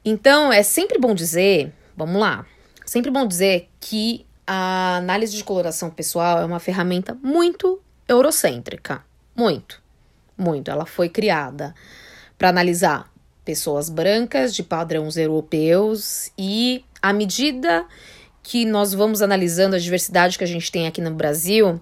Então, 0.05 0.51
é 0.51 0.63
sempre 0.63 0.97
bom 0.97 1.13
dizer, 1.13 1.73
vamos 1.97 2.21
lá, 2.21 2.45
sempre 2.85 3.11
bom 3.11 3.27
dizer 3.27 3.69
que 3.81 4.25
a 4.47 4.95
análise 4.97 5.35
de 5.35 5.43
coloração 5.43 5.89
pessoal 5.89 6.39
é 6.39 6.45
uma 6.45 6.59
ferramenta 6.59 7.17
muito 7.21 7.81
eurocêntrica. 8.11 9.03
Muito, 9.35 9.81
muito. 10.37 10.69
Ela 10.69 10.85
foi 10.85 11.09
criada 11.09 11.73
para 12.37 12.49
analisar 12.49 13.11
pessoas 13.43 13.89
brancas 13.89 14.53
de 14.53 14.63
padrões 14.63 15.17
europeus 15.17 16.31
e 16.37 16.85
à 17.01 17.11
medida 17.11 17.85
que 18.43 18.65
nós 18.65 18.93
vamos 18.93 19.21
analisando 19.21 19.75
a 19.75 19.79
diversidade 19.79 20.37
que 20.37 20.43
a 20.43 20.47
gente 20.47 20.71
tem 20.71 20.87
aqui 20.87 21.01
no 21.01 21.11
Brasil, 21.11 21.79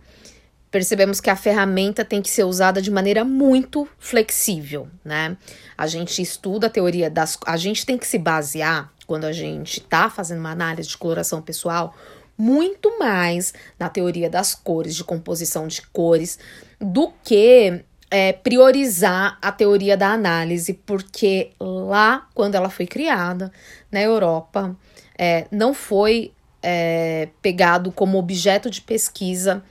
percebemos 0.71 1.19
que 1.19 1.29
a 1.29 1.35
ferramenta 1.35 2.05
tem 2.05 2.21
que 2.21 2.29
ser 2.29 2.43
usada 2.43 2.81
de 2.81 2.91
maneira 2.91 3.23
muito 3.23 3.87
flexível, 3.97 4.87
né? 5.03 5.35
A 5.77 5.87
gente 5.87 6.21
estuda 6.21 6.67
a 6.67 6.69
teoria 6.69 7.09
das. 7.09 7.37
A 7.45 7.57
gente 7.57 7.85
tem 7.85 7.97
que 7.97 8.07
se 8.07 8.17
basear, 8.17 8.91
quando 9.07 9.25
a 9.25 9.31
gente 9.31 9.79
está 9.79 10.09
fazendo 10.09 10.39
uma 10.39 10.51
análise 10.51 10.89
de 10.89 10.97
coloração 10.97 11.41
pessoal, 11.41 11.95
muito 12.39 12.97
mais 12.97 13.53
na 13.77 13.89
teoria 13.89 14.29
das 14.29 14.55
cores, 14.55 14.95
de 14.95 15.03
composição 15.03 15.67
de 15.67 15.81
cores, 15.81 16.39
do 16.79 17.11
que 17.21 17.83
é, 18.09 18.31
priorizar 18.31 19.37
a 19.41 19.51
teoria 19.51 19.97
da 19.97 20.11
análise, 20.11 20.73
porque 20.73 21.51
lá, 21.59 22.27
quando 22.33 22.55
ela 22.55 22.69
foi 22.69 22.87
criada, 22.87 23.51
na 23.91 24.01
Europa, 24.01 24.73
é, 25.17 25.47
não 25.51 25.73
foi 25.73 26.31
é, 26.63 27.27
pegado 27.41 27.91
como 27.91 28.17
objeto 28.17 28.69
de 28.69 28.81
pesquisa 28.81 29.61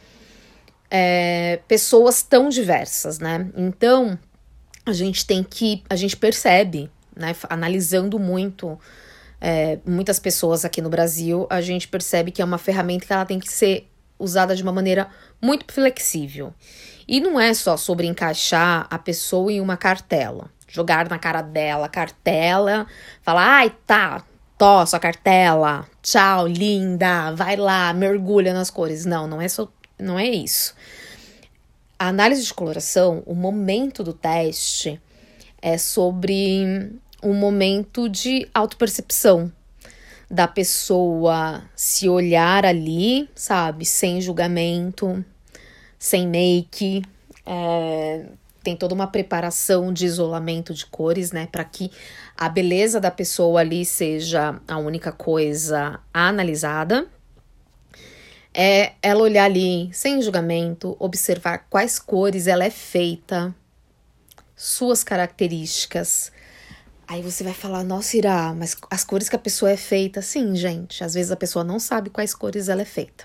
é, 0.91 1.61
pessoas 1.67 2.23
tão 2.23 2.51
diversas, 2.51 3.19
né? 3.19 3.51
Então, 3.57 4.19
a 4.85 4.93
gente 4.93 5.27
tem 5.27 5.43
que, 5.43 5.83
a 5.89 5.97
gente 5.97 6.17
percebe, 6.17 6.91
né, 7.17 7.35
analisando 7.49 8.19
muito 8.19 8.79
é, 9.41 9.79
muitas 9.87 10.19
pessoas 10.19 10.65
aqui 10.65 10.83
no 10.83 10.91
Brasil, 10.91 11.47
a 11.49 11.61
gente 11.61 11.89
percebe 11.89 12.31
que 12.31 12.43
é 12.43 12.45
uma 12.45 12.59
ferramenta 12.59 13.07
que 13.07 13.13
ela 13.13 13.25
tem 13.25 13.39
que 13.39 13.53
ser 13.53 13.89
usada 14.19 14.55
de 14.57 14.63
uma 14.63 14.73
maneira 14.73 15.09
muito 15.41 15.73
flexível. 15.73 16.53
E 17.07 17.21
não 17.21 17.41
é 17.41 17.55
só 17.55 17.77
sobre 17.77 18.07
encaixar 18.07 18.87
a 18.91 18.99
pessoa 18.99 19.53
em 19.53 19.61
uma 19.61 19.77
cartela, 19.77 20.51
jogar 20.67 21.09
na 21.09 21.19
cara 21.19 21.41
dela 21.41 21.89
cartela, 21.89 22.87
falar, 23.23 23.47
ai, 23.47 23.77
tá, 23.87 24.25
tó, 24.59 24.85
sua 24.85 24.99
cartela, 24.99 25.87
tchau, 26.03 26.47
linda, 26.47 27.33
vai 27.33 27.57
lá, 27.57 27.93
mergulha 27.93 28.53
nas 28.53 28.71
cores. 28.71 29.07
Não, 29.07 29.27
não 29.27 29.41
é 29.41 29.49
só 29.49 29.69
não 29.99 30.19
é 30.19 30.29
isso. 30.29 30.75
A 31.99 32.09
análise 32.09 32.45
de 32.45 32.55
coloração, 32.55 33.23
o 33.27 33.35
momento 33.35 34.05
do 34.05 34.13
teste, 34.13 35.01
é 35.61 35.77
sobre 35.77 36.93
um 37.23 37.35
momento 37.35 38.09
de 38.09 38.49
autopercepção 38.55 39.53
da 40.31 40.47
pessoa 40.47 41.63
se 41.75 42.09
olhar 42.09 42.65
ali, 42.65 43.29
sabe, 43.35 43.85
sem 43.85 44.21
julgamento, 44.21 45.25
sem 45.99 46.29
make, 46.29 47.03
é, 47.47 48.27
tem 48.63 48.77
toda 48.77 48.95
uma 48.95 49.07
preparação 49.07 49.93
de 49.93 50.05
isolamento 50.05 50.75
de 50.75 50.85
cores, 50.87 51.33
né, 51.33 51.49
para 51.51 51.65
que 51.65 51.91
a 52.37 52.49
beleza 52.49 53.01
da 53.01 53.11
pessoa 53.11 53.61
ali 53.61 53.85
seja 53.85 54.61
a 54.69 54.77
única 54.77 55.11
coisa 55.11 55.99
analisada 56.13 57.09
é 58.61 58.95
ela 59.03 59.23
olhar 59.23 59.45
ali 59.45 59.89
sem 59.93 60.21
julgamento, 60.21 60.97
observar 60.99 61.67
quais 61.71 61.99
cores 61.99 62.49
ela 62.49 62.65
é 62.65 62.71
feita, 62.71 63.55
suas 64.57 65.05
características. 65.05 66.33
Aí 67.09 67.23
você 67.23 67.43
vai 67.43 67.55
falar, 67.55 67.83
nossa, 67.83 68.19
Irá, 68.19 68.55
mas 68.55 68.77
as 68.91 69.03
cores 69.03 69.31
que 69.31 69.37
a 69.37 69.39
pessoa 69.39 69.71
é 69.71 69.79
feita, 69.79 70.21
sim, 70.21 70.55
gente. 70.55 71.03
Às 71.03 71.15
vezes 71.15 71.33
a 71.33 71.37
pessoa 71.37 71.65
não 71.65 71.81
sabe 71.81 72.11
quais 72.11 72.35
cores 72.35 72.69
ela 72.69 72.83
é 72.83 72.85
feita. 72.85 73.25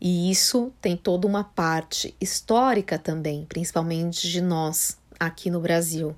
E 0.00 0.28
isso 0.28 0.72
tem 0.82 0.96
toda 0.96 1.24
uma 1.24 1.44
parte 1.44 2.12
histórica 2.20 2.98
também, 2.98 3.46
principalmente 3.48 4.28
de 4.28 4.40
nós 4.40 4.98
aqui 5.20 5.50
no 5.50 5.60
Brasil. 5.60 6.16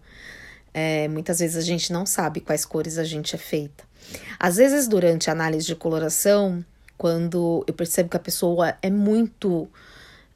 É, 0.72 1.08
muitas 1.08 1.40
vezes 1.40 1.56
a 1.56 1.60
gente 1.60 1.92
não 1.92 2.06
sabe 2.06 2.40
quais 2.40 2.64
cores 2.64 2.96
a 2.96 3.04
gente 3.04 3.34
é 3.34 3.38
feita. 3.38 3.84
Às 4.40 4.56
vezes, 4.56 4.88
durante 4.88 5.28
a 5.28 5.34
análise 5.34 5.66
de 5.66 5.76
coloração, 5.76 6.64
quando 6.96 7.64
eu 7.66 7.74
percebo 7.74 8.08
que 8.08 8.16
a 8.16 8.20
pessoa 8.20 8.78
é 8.80 8.88
muito. 8.88 9.68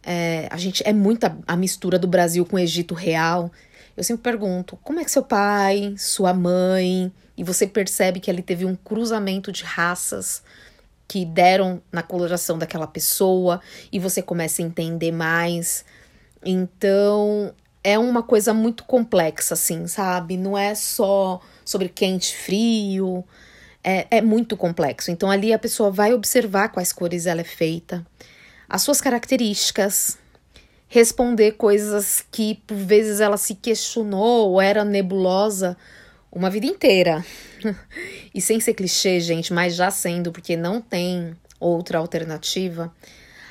É, 0.03 0.49
a 0.51 0.57
gente 0.59 0.83
é 0.87 0.93
muita 0.93 1.37
a 1.47 1.57
mistura 1.57 1.99
do 1.99 2.07
Brasil 2.07 2.45
com 2.45 2.57
o 2.57 2.59
Egito 2.59 2.95
real. 2.95 3.51
Eu 3.97 4.05
sempre 4.05 4.23
pergunto: 4.23 4.79
como 4.83 5.01
é 5.01 5.05
que 5.05 5.11
seu 5.11 5.23
pai, 5.23 5.95
sua 5.97 6.35
mãe, 6.35 7.13
e 7.37 7.45
você 7.45 7.67
percebe 7.67 8.21
que 8.21 8.31
ali 8.31 8.43
teve 8.43 8.65
um 8.65 8.75
cruzamento 8.75 9.51
de 9.51 9.65
raças 9.65 10.43
que 11.09 11.25
deram 11.25 11.81
na 11.93 12.03
coloração 12.03 12.59
daquela 12.59 12.87
pessoa 12.87 13.61
e 13.93 13.99
você 13.99 14.21
começa 14.21 14.61
a 14.61 14.65
entender 14.65 15.13
mais. 15.13 15.85
Então, 16.45 17.55
é 17.83 17.99
uma 17.99 18.23
coisa 18.23 18.53
muito 18.53 18.85
complexa, 18.85 19.55
assim, 19.55 19.87
sabe? 19.87 20.37
Não 20.37 20.59
é 20.59 20.75
só 20.75 21.41
sobre 21.65 21.89
quente, 21.89 22.37
frio, 22.37 23.25
é, 23.85 24.07
é 24.11 24.21
muito 24.21 24.57
complexo. 24.57 25.11
Então, 25.11 25.31
ali 25.31 25.53
a 25.53 25.59
pessoa 25.59 25.91
vai 25.91 26.13
observar 26.13 26.71
quais 26.71 26.93
cores 26.93 27.27
ela 27.27 27.41
é 27.41 27.45
feita, 27.45 28.05
as 28.69 28.83
suas 28.83 29.01
características, 29.01 30.19
responder 30.89 31.53
coisas 31.53 32.25
que 32.31 32.63
por 32.67 32.77
vezes 32.77 33.21
ela 33.21 33.37
se 33.37 33.55
questionou 33.55 34.51
ou 34.51 34.61
era 34.61 34.85
nebulosa 34.85 35.77
uma 36.31 36.51
vida 36.51 36.67
inteira. 36.67 37.25
e 38.35 38.41
sem 38.41 38.61
ser 38.61 38.75
clichê, 38.75 39.21
gente, 39.21 39.53
mas 39.53 39.75
já 39.75 39.91
sendo, 39.91 40.31
porque 40.31 40.57
não 40.57 40.81
tem 40.81 41.35
outra 41.59 41.99
alternativa. 41.99 42.93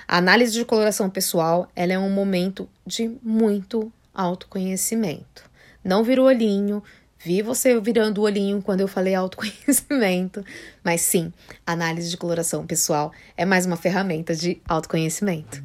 A 0.07 0.17
análise 0.17 0.53
de 0.53 0.63
coloração 0.63 1.09
pessoal, 1.09 1.67
ela 1.75 1.93
é 1.93 1.99
um 1.99 2.11
momento 2.11 2.69
de 2.85 3.11
muito 3.23 3.91
autoconhecimento. 4.13 5.43
Não 5.83 6.03
vira 6.03 6.21
o 6.21 6.25
olhinho, 6.25 6.83
vi 7.19 7.41
você 7.41 7.79
virando 7.79 8.19
o 8.19 8.23
olhinho 8.23 8.61
quando 8.61 8.81
eu 8.81 8.87
falei 8.87 9.15
autoconhecimento, 9.15 10.45
mas 10.83 11.01
sim, 11.01 11.33
análise 11.65 12.09
de 12.09 12.17
coloração 12.17 12.65
pessoal 12.65 13.11
é 13.35 13.45
mais 13.45 13.65
uma 13.65 13.75
ferramenta 13.75 14.35
de 14.35 14.61
autoconhecimento. 14.67 15.63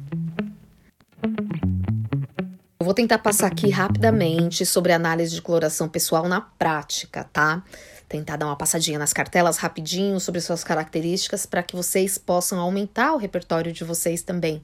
Vou 2.91 2.95
tentar 2.95 3.19
passar 3.19 3.47
aqui 3.47 3.69
rapidamente 3.69 4.65
sobre 4.65 4.91
análise 4.91 5.33
de 5.33 5.41
coloração 5.41 5.87
pessoal 5.87 6.27
na 6.27 6.41
prática, 6.41 7.23
tá? 7.23 7.63
Tentar 8.09 8.35
dar 8.35 8.47
uma 8.47 8.57
passadinha 8.57 8.99
nas 8.99 9.13
cartelas 9.13 9.55
rapidinho 9.55 10.19
sobre 10.19 10.41
suas 10.41 10.61
características 10.61 11.45
para 11.45 11.63
que 11.63 11.73
vocês 11.73 12.17
possam 12.17 12.59
aumentar 12.59 13.13
o 13.13 13.17
repertório 13.17 13.71
de 13.71 13.85
vocês 13.85 14.23
também. 14.23 14.61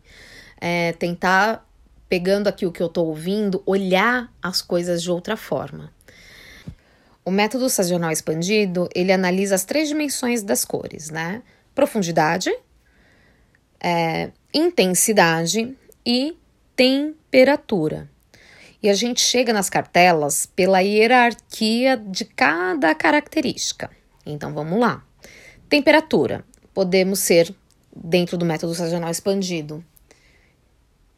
É, 0.60 0.91
tentar, 0.91 1.65
pegando 2.10 2.50
aqui 2.50 2.65
o 2.65 2.72
que 2.74 2.84
eu 2.84 2.89
tô 2.89 3.05
ouvindo, 3.05 3.63
olhar 3.65 4.29
as 4.41 4.62
coisas 4.62 5.01
de 5.01 5.10
outra 5.10 5.38
forma. 5.38 5.89
O 7.24 7.31
método 7.31 7.69
sazonal 7.69 8.12
expandido, 8.12 8.89
ele 8.93 9.13
analisa 9.13 9.55
as 9.55 9.63
três 9.63 9.88
dimensões 9.88 10.43
das 10.43 10.65
cores, 10.65 11.10
né? 11.10 11.41
Profundidade, 11.74 12.53
é, 13.81 14.31
intensidade 14.53 15.77
e 16.05 16.38
temperatura. 16.75 18.17
E 18.88 18.89
a 18.89 18.94
gente 18.94 19.20
chega 19.20 19.51
nas 19.51 19.70
cartelas 19.70 20.46
pela 20.46 20.79
hierarquia 20.79 21.98
de 21.98 22.24
cada 22.24 22.96
característica. 22.96 23.91
Então 24.25 24.53
vamos 24.53 24.79
lá. 24.79 25.03
Temperatura. 25.67 26.46
Podemos 26.74 27.20
ser, 27.20 27.53
dentro 27.94 28.38
do 28.38 28.46
método 28.46 28.74
sazonal 28.74 29.12
expandido, 29.12 29.84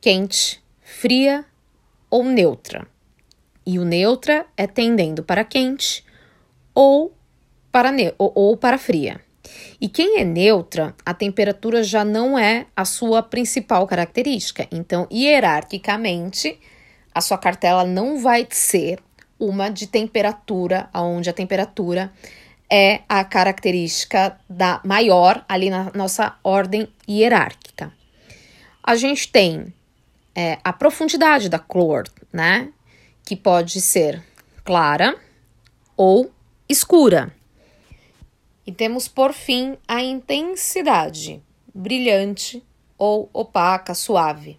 quente, 0.01 0.59
fria 0.81 1.45
ou 2.09 2.23
neutra. 2.23 2.87
E 3.63 3.77
o 3.77 3.85
neutra 3.85 4.47
é 4.57 4.65
tendendo 4.65 5.23
para 5.23 5.43
quente 5.43 6.03
ou 6.73 7.13
para, 7.71 7.91
ou, 8.17 8.31
ou 8.33 8.57
para 8.57 8.79
fria. 8.79 9.21
E 9.79 9.87
quem 9.87 10.17
é 10.17 10.23
neutra, 10.23 10.95
a 11.05 11.13
temperatura 11.13 11.83
já 11.83 12.03
não 12.03 12.35
é 12.35 12.65
a 12.75 12.83
sua 12.83 13.21
principal 13.21 13.85
característica. 13.85 14.67
Então, 14.71 15.07
hierarquicamente, 15.11 16.59
a 17.19 17.21
sua 17.21 17.37
cartela 17.37 17.83
não 17.83 18.17
vai 18.17 18.47
ser 18.49 18.99
uma 19.37 19.69
de 19.69 19.87
temperatura, 19.87 20.89
onde 20.93 21.29
a 21.29 21.33
temperatura 21.33 22.11
é 22.71 23.01
a 23.09 23.25
característica 23.25 24.39
da 24.49 24.79
maior 24.85 25.43
ali 25.47 25.69
na 25.69 25.91
nossa 25.93 26.37
ordem 26.41 26.87
hierárquica. 27.07 27.91
A 28.81 28.95
gente 28.95 29.29
tem 29.29 29.73
é, 30.33 30.59
a 30.63 30.71
profundidade 30.71 31.49
da 31.49 31.59
cor, 31.59 32.05
né? 32.31 32.71
Que 33.25 33.35
pode 33.35 33.81
ser 33.81 34.23
clara 34.63 35.15
ou 35.97 36.31
escura. 36.69 37.33
E 38.65 38.71
temos 38.71 39.09
por 39.09 39.33
fim 39.33 39.77
a 39.85 40.01
intensidade, 40.01 41.43
brilhante 41.73 42.63
ou 42.97 43.29
opaca, 43.33 43.93
suave. 43.93 44.57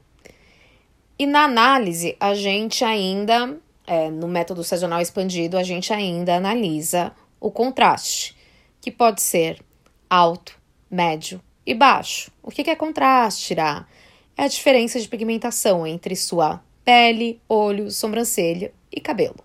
E 1.20 1.26
na 1.26 1.44
análise, 1.44 2.16
a 2.18 2.34
gente 2.34 2.82
ainda, 2.82 3.60
é, 3.86 4.08
no 4.08 4.26
método 4.26 4.64
sazonal 4.64 5.02
expandido, 5.02 5.58
a 5.58 5.62
gente 5.62 5.92
ainda 5.92 6.36
analisa 6.36 7.12
o 7.38 7.50
contraste, 7.50 8.34
que 8.80 8.90
pode 8.90 9.20
ser 9.20 9.62
alto, 10.08 10.58
médio 10.90 11.38
e 11.66 11.74
baixo. 11.74 12.32
O 12.42 12.50
que 12.50 12.70
é 12.70 12.74
contraste, 12.74 13.52
Irá? 13.52 13.86
É 14.34 14.44
a 14.44 14.48
diferença 14.48 14.98
de 14.98 15.06
pigmentação 15.06 15.86
entre 15.86 16.16
sua 16.16 16.64
pele, 16.86 17.38
olho, 17.46 17.90
sobrancelha 17.90 18.72
e 18.90 18.98
cabelo. 18.98 19.44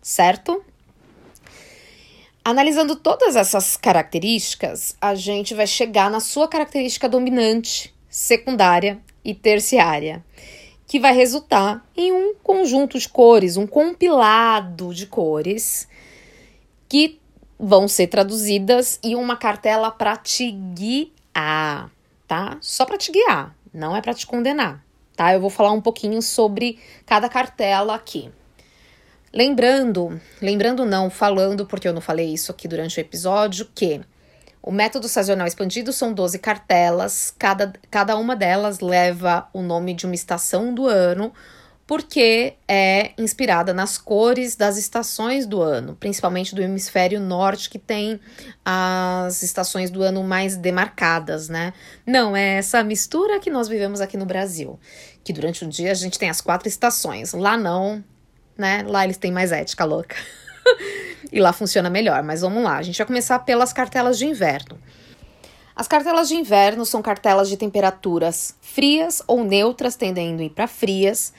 Certo? 0.00 0.64
Analisando 2.44 2.94
todas 2.94 3.34
essas 3.34 3.76
características, 3.76 4.96
a 5.00 5.16
gente 5.16 5.54
vai 5.54 5.66
chegar 5.66 6.08
na 6.08 6.20
sua 6.20 6.46
característica 6.46 7.08
dominante, 7.08 7.92
secundária 8.08 9.00
e 9.24 9.34
terciária, 9.34 10.24
que 10.94 11.00
vai 11.00 11.12
resultar 11.12 11.84
em 11.96 12.12
um 12.12 12.36
conjunto 12.36 12.96
de 13.00 13.08
cores, 13.08 13.56
um 13.56 13.66
compilado 13.66 14.94
de 14.94 15.08
cores 15.08 15.88
que 16.88 17.20
vão 17.58 17.88
ser 17.88 18.06
traduzidas 18.06 19.00
em 19.02 19.16
uma 19.16 19.36
cartela 19.36 19.90
para 19.90 20.16
te 20.16 20.52
guiar, 20.52 21.90
tá? 22.28 22.58
Só 22.60 22.84
para 22.84 22.96
te 22.96 23.10
guiar, 23.10 23.56
não 23.72 23.96
é 23.96 24.00
para 24.00 24.14
te 24.14 24.24
condenar, 24.24 24.84
tá? 25.16 25.34
Eu 25.34 25.40
vou 25.40 25.50
falar 25.50 25.72
um 25.72 25.80
pouquinho 25.80 26.22
sobre 26.22 26.78
cada 27.04 27.28
cartela 27.28 27.96
aqui. 27.96 28.30
Lembrando, 29.32 30.20
lembrando 30.40 30.86
não, 30.86 31.10
falando, 31.10 31.66
porque 31.66 31.88
eu 31.88 31.92
não 31.92 32.00
falei 32.00 32.32
isso 32.32 32.52
aqui 32.52 32.68
durante 32.68 32.96
o 32.96 33.00
episódio, 33.00 33.68
que 33.74 34.00
o 34.66 34.72
método 34.72 35.06
sazonal 35.08 35.46
expandido 35.46 35.92
são 35.92 36.14
12 36.14 36.38
cartelas, 36.38 37.34
cada, 37.38 37.70
cada 37.90 38.16
uma 38.16 38.34
delas 38.34 38.80
leva 38.80 39.46
o 39.52 39.60
nome 39.60 39.92
de 39.92 40.06
uma 40.06 40.14
estação 40.14 40.72
do 40.72 40.86
ano, 40.86 41.34
porque 41.86 42.54
é 42.66 43.10
inspirada 43.18 43.74
nas 43.74 43.98
cores 43.98 44.56
das 44.56 44.78
estações 44.78 45.44
do 45.46 45.60
ano, 45.60 45.94
principalmente 46.00 46.54
do 46.54 46.62
hemisfério 46.62 47.20
norte, 47.20 47.68
que 47.68 47.78
tem 47.78 48.18
as 48.64 49.42
estações 49.42 49.90
do 49.90 50.02
ano 50.02 50.24
mais 50.24 50.56
demarcadas, 50.56 51.50
né? 51.50 51.74
Não 52.06 52.34
é 52.34 52.56
essa 52.56 52.82
mistura 52.82 53.38
que 53.40 53.50
nós 53.50 53.68
vivemos 53.68 54.00
aqui 54.00 54.16
no 54.16 54.24
Brasil, 54.24 54.80
que 55.22 55.34
durante 55.34 55.62
o 55.62 55.68
dia 55.68 55.90
a 55.90 55.94
gente 55.94 56.18
tem 56.18 56.30
as 56.30 56.40
quatro 56.40 56.66
estações. 56.66 57.34
Lá 57.34 57.54
não, 57.54 58.02
né? 58.56 58.82
Lá 58.86 59.04
eles 59.04 59.18
têm 59.18 59.30
mais 59.30 59.52
ética 59.52 59.84
louca. 59.84 60.16
e 61.32 61.40
lá 61.40 61.52
funciona 61.52 61.90
melhor, 61.90 62.22
mas 62.22 62.40
vamos 62.40 62.62
lá. 62.62 62.76
A 62.76 62.82
gente 62.82 62.98
vai 62.98 63.06
começar 63.06 63.38
pelas 63.40 63.72
cartelas 63.72 64.18
de 64.18 64.26
inverno. 64.26 64.78
As 65.76 65.88
cartelas 65.88 66.28
de 66.28 66.36
inverno 66.36 66.86
são 66.86 67.02
cartelas 67.02 67.48
de 67.48 67.56
temperaturas 67.56 68.56
frias 68.60 69.22
ou 69.26 69.42
neutras, 69.42 69.96
tendendo 69.96 70.40
a 70.40 70.44
ir 70.44 70.50
para 70.50 70.68
frias, 70.68 71.32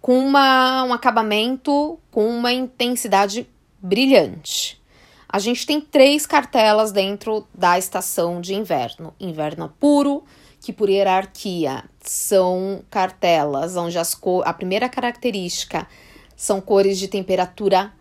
com 0.00 0.18
uma, 0.18 0.84
um 0.84 0.92
acabamento 0.92 1.98
com 2.10 2.26
uma 2.28 2.52
intensidade 2.52 3.48
brilhante. 3.80 4.80
A 5.28 5.38
gente 5.38 5.66
tem 5.66 5.80
três 5.80 6.26
cartelas 6.26 6.92
dentro 6.92 7.46
da 7.54 7.78
estação 7.78 8.40
de 8.40 8.54
inverno: 8.54 9.14
inverno 9.18 9.72
puro, 9.80 10.22
que 10.60 10.72
por 10.72 10.88
hierarquia 10.88 11.84
são 12.00 12.84
cartelas 12.88 13.76
onde 13.76 13.98
as 13.98 14.16
a 14.44 14.52
primeira 14.52 14.88
característica 14.88 15.88
são 16.36 16.60
cores 16.60 16.98
de 16.98 17.08
temperatura 17.08 17.92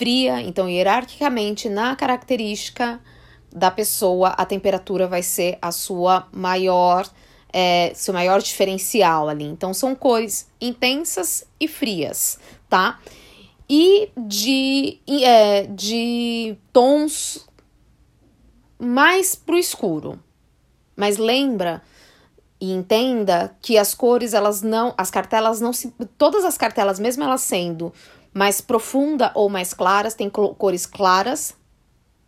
fria, 0.00 0.40
então 0.40 0.66
hierarquicamente 0.66 1.68
na 1.68 1.94
característica 1.94 2.98
da 3.54 3.70
pessoa 3.70 4.28
a 4.30 4.46
temperatura 4.46 5.06
vai 5.06 5.22
ser 5.22 5.58
a 5.60 5.70
sua 5.70 6.26
maior 6.32 7.06
é, 7.52 7.92
seu 7.94 8.14
maior 8.14 8.40
diferencial 8.40 9.28
ali. 9.28 9.44
Então 9.44 9.74
são 9.74 9.94
cores 9.94 10.48
intensas 10.58 11.44
e 11.60 11.68
frias, 11.68 12.38
tá? 12.66 12.98
E 13.68 14.08
de, 14.16 14.98
é, 15.22 15.64
de 15.64 16.56
tons 16.72 17.46
mais 18.78 19.34
pro 19.34 19.58
escuro. 19.58 20.18
Mas 20.96 21.18
lembra 21.18 21.82
e 22.58 22.72
entenda 22.72 23.54
que 23.60 23.76
as 23.76 23.94
cores, 23.94 24.32
elas 24.32 24.62
não, 24.62 24.94
as 24.96 25.10
cartelas 25.10 25.60
não 25.60 25.74
se, 25.74 25.92
todas 26.16 26.42
as 26.42 26.56
cartelas, 26.56 26.98
mesmo 26.98 27.22
elas 27.22 27.42
sendo 27.42 27.92
mais 28.32 28.60
profunda 28.60 29.32
ou 29.34 29.48
mais 29.48 29.74
claras, 29.74 30.14
tem 30.14 30.30
cores 30.30 30.86
claras 30.86 31.54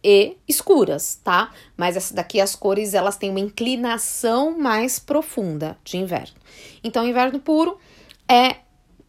e 0.02 0.36
escuras, 0.48 1.20
tá? 1.22 1.52
Mas 1.76 1.96
essa 1.96 2.12
daqui 2.14 2.40
as 2.40 2.56
cores, 2.56 2.92
elas 2.92 3.16
têm 3.16 3.30
uma 3.30 3.40
inclinação 3.40 4.58
mais 4.58 4.98
profunda 4.98 5.78
de 5.84 5.96
inverno. 5.96 6.34
Então, 6.82 7.06
inverno 7.06 7.38
puro 7.38 7.78
é 8.28 8.56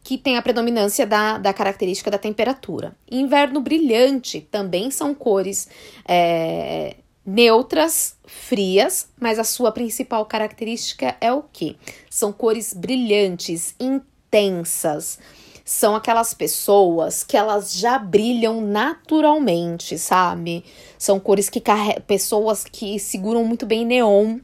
que 0.04 0.18
tem 0.18 0.36
a 0.36 0.42
predominância 0.42 1.06
da, 1.06 1.38
da 1.38 1.52
característica 1.52 2.10
da 2.10 2.18
temperatura. 2.18 2.94
Inverno 3.10 3.60
brilhante 3.60 4.40
também 4.42 4.90
são 4.90 5.14
cores 5.14 5.66
é, 6.06 6.96
neutras, 7.24 8.16
frias, 8.26 9.08
mas 9.18 9.38
a 9.38 9.44
sua 9.44 9.72
principal 9.72 10.26
característica 10.26 11.16
é 11.20 11.32
o 11.32 11.42
que? 11.42 11.76
São 12.10 12.32
cores 12.32 12.74
brilhantes, 12.74 13.74
intensas. 13.80 15.18
São 15.64 15.96
aquelas 15.96 16.34
pessoas 16.34 17.24
que 17.24 17.36
elas 17.36 17.74
já 17.74 17.98
brilham 17.98 18.60
naturalmente, 18.60 19.96
sabe? 19.98 20.64
São 20.98 21.18
cores 21.18 21.48
que 21.48 21.60
carregam 21.60 22.02
pessoas 22.02 22.64
que 22.64 22.98
seguram 22.98 23.44
muito 23.44 23.64
bem 23.64 23.86
neon. 23.86 24.40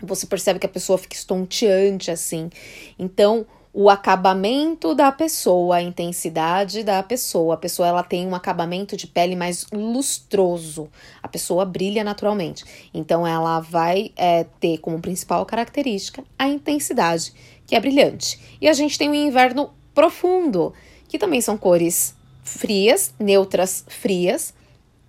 Você 0.00 0.26
percebe 0.26 0.60
que 0.60 0.66
a 0.66 0.68
pessoa 0.68 0.96
fica 0.96 1.16
estonteante 1.16 2.10
assim. 2.10 2.50
Então, 2.96 3.44
o 3.72 3.88
acabamento 3.88 4.94
da 4.94 5.12
pessoa, 5.12 5.76
a 5.76 5.82
intensidade 5.82 6.82
da 6.82 7.02
pessoa. 7.02 7.54
A 7.54 7.56
pessoa 7.56 7.86
ela 7.86 8.02
tem 8.02 8.26
um 8.26 8.34
acabamento 8.34 8.96
de 8.96 9.06
pele 9.06 9.36
mais 9.36 9.66
lustroso. 9.72 10.88
A 11.22 11.28
pessoa 11.28 11.64
brilha 11.64 12.02
naturalmente. 12.02 12.64
Então 12.92 13.26
ela 13.26 13.60
vai 13.60 14.10
é, 14.16 14.44
ter 14.58 14.78
como 14.78 15.00
principal 15.00 15.46
característica 15.46 16.24
a 16.38 16.48
intensidade, 16.48 17.32
que 17.66 17.76
é 17.76 17.80
brilhante. 17.80 18.40
E 18.60 18.68
a 18.68 18.72
gente 18.72 18.98
tem 18.98 19.10
o 19.10 19.14
inverno 19.14 19.70
profundo, 19.98 20.72
que 21.08 21.18
também 21.18 21.40
são 21.40 21.58
cores 21.58 22.14
frias, 22.44 23.12
neutras 23.18 23.84
frias, 23.88 24.54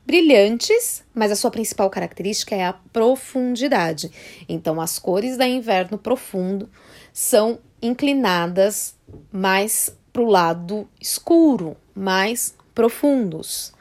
brilhantes, 0.04 1.04
mas 1.13 1.32
a 1.32 1.36
sua 1.36 1.52
principal 1.52 1.91
característica 1.91 2.56
é 2.56 2.65
a 2.65 2.73
profundidade. 2.73 4.10
Então 4.49 4.82
as 4.82 4.97
cores 4.97 5.38
da 5.38 5.47
inverno 5.47 5.95
profundo 5.95 6.67
são 7.13 7.60
inclinadas 7.80 8.95
mais 9.32 9.95
para 10.12 10.23
o 10.23 10.28
lado 10.28 10.89
escuro, 10.99 11.78
mais 11.93 12.56
profundos. 12.73 13.71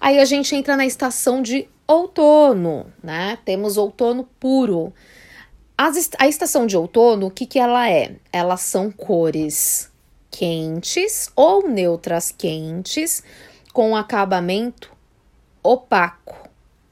Aí 0.00 0.18
a 0.18 0.24
gente 0.24 0.56
entra 0.56 0.74
na 0.74 0.86
estação 0.86 1.42
de 1.42 1.68
outono, 1.86 2.86
né? 3.02 3.36
Temos 3.44 3.76
outono 3.76 4.26
puro. 4.40 4.90
As, 5.76 6.08
a 6.18 6.26
estação 6.26 6.66
de 6.66 6.78
outono, 6.78 7.26
o 7.26 7.30
que, 7.30 7.44
que 7.44 7.58
ela 7.58 7.90
é? 7.90 8.16
Elas 8.32 8.62
são 8.62 8.90
cores 8.90 9.89
quentes 10.30 11.30
ou 11.34 11.68
neutras 11.68 12.30
quentes 12.30 13.22
com 13.72 13.96
acabamento 13.96 14.90
opaco. 15.62 16.48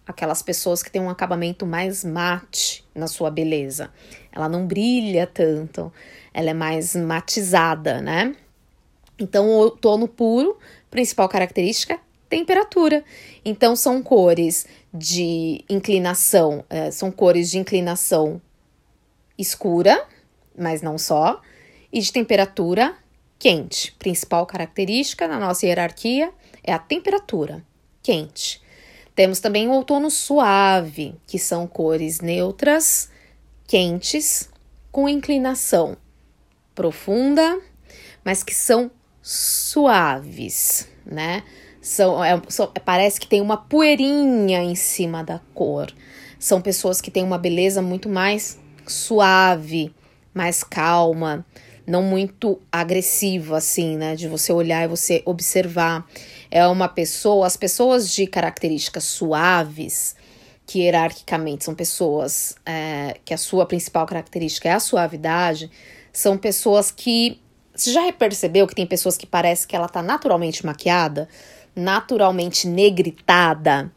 Aquelas 0.07 0.42
pessoas 0.42 0.83
que 0.83 0.90
têm 0.90 1.03
um 1.03 1.11
acabamento 1.11 1.66
mais 1.66 2.03
mate 2.03 2.85
na 2.94 3.07
sua 3.07 3.31
beleza. 3.31 3.90
Ela 4.33 4.48
não 4.48 4.66
brilha 4.66 5.27
tanto, 5.27 5.92
ela 6.33 6.51
é 6.51 6.55
mais 6.55 6.96
matizada, 6.96 8.01
né? 8.01 8.35
Então, 9.18 9.46
o 9.48 9.59
outono 9.59 10.09
puro, 10.09 10.59
principal 10.90 11.29
característica, 11.29 11.98
temperatura. 12.29 13.05
Então, 13.44 13.74
são 13.74 14.03
cores 14.03 14.66
de 14.94 15.64
inclinação, 15.68 16.64
é, 16.70 16.90
são 16.90 17.11
cores 17.11 17.51
de 17.51 17.59
inclinação 17.59 18.40
escura, 19.37 20.07
mas 20.57 20.83
não 20.83 20.96
só, 20.96 21.40
e 21.92 22.01
de 22.01 22.12
temperatura 22.12 22.96
quente. 23.38 23.92
Principal 23.98 24.44
característica 24.46 25.29
na 25.29 25.38
nossa 25.38 25.66
hierarquia 25.66 26.33
é 26.62 26.72
a 26.72 26.79
temperatura 26.79 27.64
quente. 28.03 28.61
Temos 29.14 29.40
também 29.40 29.68
o 29.68 29.72
outono 29.72 30.11
suave, 30.11 31.14
que 31.27 31.38
são 31.38 31.66
cores 31.66 32.20
neutras, 32.20 33.11
quentes, 33.66 34.48
com 34.90 35.09
inclinação 35.09 35.96
profunda, 36.74 37.61
mas 38.24 38.42
que 38.42 38.55
são 38.55 38.90
suaves, 39.20 40.88
né? 41.05 41.42
São, 41.83 42.22
é, 42.22 42.40
são, 42.48 42.72
parece 42.85 43.18
que 43.18 43.27
tem 43.27 43.40
uma 43.40 43.57
poeirinha 43.57 44.62
em 44.62 44.74
cima 44.74 45.24
da 45.24 45.40
cor. 45.53 45.92
São 46.38 46.61
pessoas 46.61 47.01
que 47.01 47.11
têm 47.11 47.24
uma 47.24 47.38
beleza 47.38 47.83
muito 47.83 48.09
mais 48.09 48.59
suave, 48.87 49.92
mais 50.33 50.62
calma, 50.62 51.44
não 51.88 52.03
muito 52.03 52.61
agressiva, 52.70 53.57
assim, 53.57 53.96
né? 53.96 54.14
De 54.14 54.29
você 54.29 54.53
olhar 54.53 54.85
e 54.85 54.88
você 54.88 55.22
observar. 55.24 56.07
É 56.51 56.66
uma 56.66 56.87
pessoa, 56.87 57.46
as 57.46 57.57
pessoas 57.57 58.12
de 58.12 58.27
características 58.27 59.05
suaves, 59.05 60.14
que 60.66 60.81
hierarquicamente 60.81 61.64
são 61.64 61.74
pessoas 61.74 62.55
é, 62.66 63.16
que 63.24 63.33
a 63.33 63.38
sua 63.38 63.64
principal 63.64 64.07
característica 64.07 64.68
é 64.68 64.72
a 64.72 64.81
suavidade, 64.81 65.70
são 66.12 66.37
pessoas 66.37 66.90
que. 66.90 67.40
Você 67.74 67.92
já 67.92 68.12
percebeu 68.12 68.66
que 68.66 68.74
tem 68.74 68.87
pessoas 68.87 69.16
que 69.16 69.27
parece 69.27 69.66
que 69.66 69.74
ela 69.74 69.88
tá 69.88 70.03
naturalmente 70.03 70.66
maquiada, 70.66 71.29
naturalmente 71.74 72.66
negritada? 72.66 73.90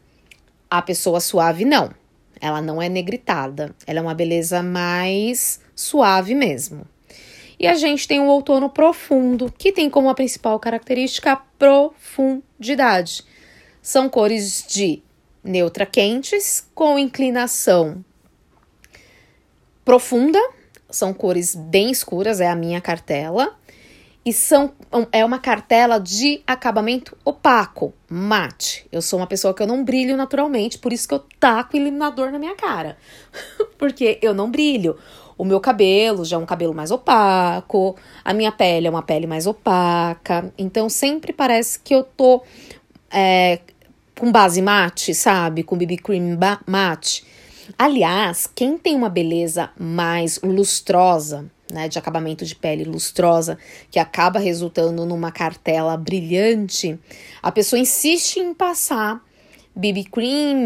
A 0.70 0.80
pessoa 0.80 1.20
suave 1.20 1.64
não. 1.64 1.90
Ela 2.40 2.62
não 2.62 2.80
é 2.80 2.88
negritada. 2.88 3.74
Ela 3.86 3.98
é 3.98 4.02
uma 4.02 4.14
beleza 4.14 4.62
mais 4.62 5.60
suave 5.74 6.34
mesmo. 6.34 6.86
E 7.62 7.66
a 7.68 7.74
gente 7.74 8.08
tem 8.08 8.20
o 8.20 8.26
outono 8.26 8.68
profundo, 8.68 9.52
que 9.56 9.72
tem 9.72 9.88
como 9.88 10.10
a 10.10 10.14
principal 10.14 10.58
característica 10.58 11.32
a 11.32 11.36
profundidade. 11.36 13.24
São 13.80 14.08
cores 14.08 14.66
de 14.68 15.02
neutra 15.44 15.86
quentes 15.86 16.68
com 16.74 16.98
inclinação 16.98 18.04
profunda 19.84 20.38
são 20.90 21.12
cores 21.12 21.54
bem 21.54 21.90
escuras, 21.90 22.40
é 22.40 22.48
a 22.48 22.54
minha 22.54 22.80
cartela. 22.80 23.56
E 24.24 24.32
são, 24.32 24.72
é 25.10 25.24
uma 25.24 25.40
cartela 25.40 25.98
de 25.98 26.40
acabamento 26.46 27.16
opaco, 27.24 27.92
mate. 28.08 28.86
Eu 28.92 29.02
sou 29.02 29.18
uma 29.18 29.26
pessoa 29.26 29.52
que 29.52 29.60
eu 29.60 29.66
não 29.66 29.82
brilho 29.82 30.16
naturalmente, 30.16 30.78
por 30.78 30.92
isso 30.92 31.08
que 31.08 31.14
eu 31.14 31.24
taco 31.40 31.76
iluminador 31.76 32.30
na 32.30 32.38
minha 32.38 32.54
cara. 32.54 32.96
Porque 33.76 34.20
eu 34.22 34.32
não 34.32 34.48
brilho. 34.48 34.96
O 35.42 35.44
meu 35.44 35.58
cabelo 35.58 36.24
já 36.24 36.36
é 36.36 36.38
um 36.38 36.46
cabelo 36.46 36.72
mais 36.72 36.92
opaco, 36.92 37.96
a 38.24 38.32
minha 38.32 38.52
pele 38.52 38.86
é 38.86 38.90
uma 38.90 39.02
pele 39.02 39.26
mais 39.26 39.44
opaca. 39.44 40.54
Então 40.56 40.88
sempre 40.88 41.32
parece 41.32 41.80
que 41.80 41.92
eu 41.92 42.04
tô 42.04 42.44
é, 43.10 43.58
com 44.16 44.30
base 44.30 44.62
mate, 44.62 45.12
sabe? 45.12 45.64
Com 45.64 45.76
BB 45.76 45.96
cream 45.96 46.38
mate. 46.64 47.24
Aliás, 47.76 48.48
quem 48.54 48.78
tem 48.78 48.94
uma 48.94 49.08
beleza 49.08 49.70
mais 49.76 50.38
lustrosa, 50.44 51.50
né, 51.68 51.88
de 51.88 51.98
acabamento 51.98 52.44
de 52.44 52.54
pele 52.54 52.84
lustrosa, 52.84 53.58
que 53.90 53.98
acaba 53.98 54.38
resultando 54.38 55.04
numa 55.04 55.32
cartela 55.32 55.96
brilhante, 55.96 56.96
a 57.42 57.50
pessoa 57.50 57.80
insiste 57.80 58.38
em 58.38 58.54
passar 58.54 59.20
BB 59.74 60.04
cream, 60.04 60.64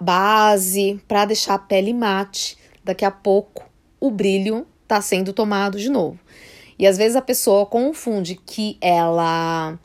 base, 0.00 0.98
para 1.06 1.26
deixar 1.26 1.52
a 1.52 1.58
pele 1.58 1.92
mate. 1.92 2.56
Daqui 2.82 3.04
a 3.04 3.10
pouco 3.10 3.70
o 4.02 4.10
brilho 4.10 4.66
está 4.82 5.00
sendo 5.00 5.32
tomado 5.32 5.78
de 5.78 5.88
novo. 5.88 6.18
E 6.76 6.88
às 6.88 6.98
vezes 6.98 7.14
a 7.14 7.22
pessoa 7.22 7.64
confunde 7.64 8.34
que 8.34 8.76
ela 8.80 9.78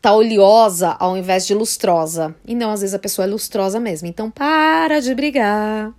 tá 0.00 0.14
oleosa 0.14 0.96
ao 1.00 1.16
invés 1.18 1.44
de 1.44 1.52
lustrosa. 1.52 2.36
E 2.46 2.54
não, 2.54 2.70
às 2.70 2.82
vezes 2.82 2.94
a 2.94 3.00
pessoa 3.00 3.26
é 3.26 3.28
lustrosa 3.28 3.80
mesmo. 3.80 4.06
Então 4.06 4.30
para 4.30 5.00
de 5.00 5.12
brigar 5.12 5.92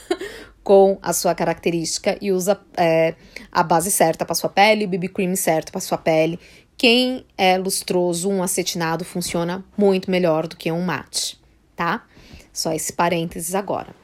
com 0.62 0.98
a 1.00 1.14
sua 1.14 1.34
característica 1.34 2.18
e 2.20 2.30
usa 2.30 2.60
é, 2.76 3.14
a 3.50 3.62
base 3.62 3.90
certa 3.90 4.26
para 4.26 4.34
sua 4.34 4.50
pele, 4.50 4.84
o 4.84 4.88
BB 4.88 5.08
cream 5.08 5.34
certo 5.34 5.72
para 5.72 5.80
sua 5.80 5.96
pele. 5.96 6.38
Quem 6.76 7.24
é 7.38 7.56
lustroso, 7.56 8.28
um 8.28 8.42
acetinado 8.42 9.02
funciona 9.02 9.64
muito 9.78 10.10
melhor 10.10 10.46
do 10.46 10.58
que 10.58 10.70
um 10.70 10.82
mate, 10.82 11.40
tá? 11.74 12.04
Só 12.52 12.70
esse 12.74 12.92
parênteses 12.92 13.54
agora. 13.54 13.94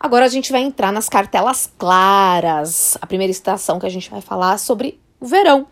Agora 0.00 0.26
a 0.26 0.28
gente 0.28 0.52
vai 0.52 0.62
entrar 0.62 0.92
nas 0.92 1.08
cartelas 1.08 1.70
claras. 1.78 2.96
A 3.00 3.06
primeira 3.06 3.30
estação 3.30 3.78
que 3.78 3.86
a 3.86 3.90
gente 3.90 4.10
vai 4.10 4.20
falar 4.20 4.54
é 4.54 4.58
sobre 4.58 5.00
o 5.20 5.26
verão 5.26 5.66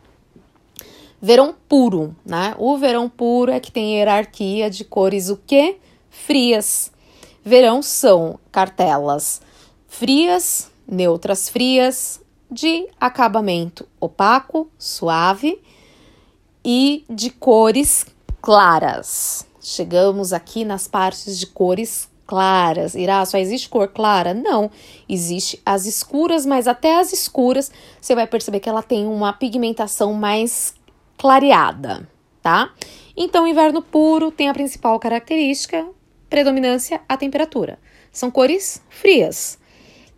verão 1.20 1.54
puro, 1.68 2.14
né? 2.24 2.54
O 2.58 2.76
verão 2.76 3.08
puro 3.08 3.50
é 3.50 3.60
que 3.60 3.72
tem 3.72 3.96
hierarquia 3.96 4.70
de 4.70 4.84
cores 4.84 5.28
o 5.28 5.36
quê? 5.36 5.78
Frias. 6.10 6.92
Verão 7.44 7.82
são 7.82 8.38
cartelas 8.50 9.40
frias, 9.88 10.70
neutras 10.86 11.48
frias, 11.48 12.20
de 12.50 12.86
acabamento 13.00 13.88
opaco, 14.00 14.70
suave 14.78 15.60
e 16.64 17.04
de 17.08 17.30
cores 17.30 18.06
claras. 18.40 19.46
Chegamos 19.60 20.32
aqui 20.32 20.64
nas 20.64 20.86
partes 20.86 21.38
de 21.38 21.46
cores 21.46 22.08
claras. 22.26 22.94
Irá, 22.94 23.24
só 23.24 23.38
existe 23.38 23.68
cor 23.68 23.88
clara? 23.88 24.34
Não. 24.34 24.70
Existe 25.08 25.60
as 25.64 25.86
escuras, 25.86 26.44
mas 26.44 26.66
até 26.66 26.98
as 26.98 27.12
escuras 27.12 27.70
você 28.00 28.14
vai 28.14 28.26
perceber 28.26 28.60
que 28.60 28.68
ela 28.68 28.82
tem 28.82 29.06
uma 29.06 29.32
pigmentação 29.32 30.12
mais 30.12 30.74
clareada, 31.16 32.08
tá? 32.42 32.70
Então, 33.16 33.46
inverno 33.46 33.80
puro 33.80 34.30
tem 34.30 34.48
a 34.48 34.54
principal 34.54 34.98
característica, 34.98 35.86
predominância 36.28 37.00
a 37.08 37.16
temperatura. 37.16 37.78
São 38.12 38.30
cores 38.30 38.82
frias. 38.90 39.58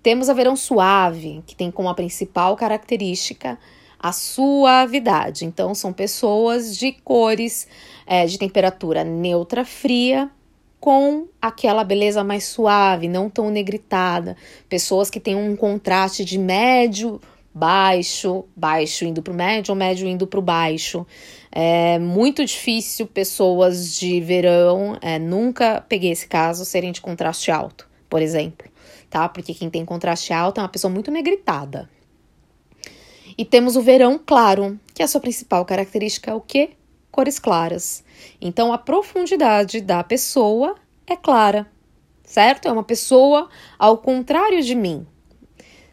Temos 0.02 0.28
a 0.28 0.34
verão 0.34 0.56
suave, 0.56 1.42
que 1.46 1.54
tem 1.54 1.70
como 1.70 1.88
a 1.88 1.94
principal 1.94 2.56
característica 2.56 3.58
a 4.00 4.12
suavidade. 4.12 5.44
Então, 5.44 5.74
são 5.74 5.92
pessoas 5.92 6.76
de 6.76 6.92
cores 6.92 7.66
é, 8.06 8.24
de 8.26 8.38
temperatura 8.38 9.02
neutra, 9.02 9.64
fria, 9.64 10.30
com 10.80 11.26
aquela 11.40 11.82
beleza 11.82 12.22
mais 12.22 12.44
suave, 12.44 13.08
não 13.08 13.28
tão 13.28 13.50
negritada. 13.50 14.36
Pessoas 14.68 15.10
que 15.10 15.20
têm 15.20 15.34
um 15.34 15.56
contraste 15.56 16.24
de 16.24 16.38
médio 16.38 17.20
baixo, 17.58 18.44
baixo 18.54 19.04
indo 19.04 19.20
para 19.20 19.32
o 19.32 19.36
médio 19.36 19.74
médio 19.74 20.06
indo 20.06 20.26
para 20.26 20.38
o 20.38 20.42
baixo. 20.42 21.06
É 21.50 21.98
muito 21.98 22.44
difícil 22.44 23.06
pessoas 23.06 23.96
de 23.96 24.20
verão, 24.20 24.96
é, 25.00 25.18
nunca 25.18 25.84
peguei 25.88 26.12
esse 26.12 26.26
caso, 26.26 26.64
serem 26.64 26.92
de 26.92 27.00
contraste 27.00 27.50
alto, 27.50 27.88
por 28.08 28.22
exemplo, 28.22 28.68
tá? 29.10 29.28
Porque 29.28 29.54
quem 29.54 29.68
tem 29.68 29.84
contraste 29.84 30.32
alto 30.32 30.60
é 30.60 30.62
uma 30.62 30.68
pessoa 30.68 30.92
muito 30.92 31.10
negritada. 31.10 31.90
E 33.36 33.44
temos 33.44 33.76
o 33.76 33.82
verão 33.82 34.20
claro, 34.24 34.78
que 34.94 35.02
é 35.02 35.04
a 35.04 35.08
sua 35.08 35.20
principal 35.20 35.64
característica 35.64 36.30
é 36.30 36.34
o 36.34 36.40
quê? 36.40 36.70
Cores 37.10 37.38
claras. 37.38 38.04
Então 38.40 38.72
a 38.72 38.78
profundidade 38.78 39.80
da 39.80 40.02
pessoa 40.04 40.76
é 41.06 41.16
clara, 41.16 41.66
certo? 42.24 42.68
É 42.68 42.72
uma 42.72 42.84
pessoa 42.84 43.48
ao 43.78 43.98
contrário 43.98 44.62
de 44.62 44.74
mim. 44.74 45.06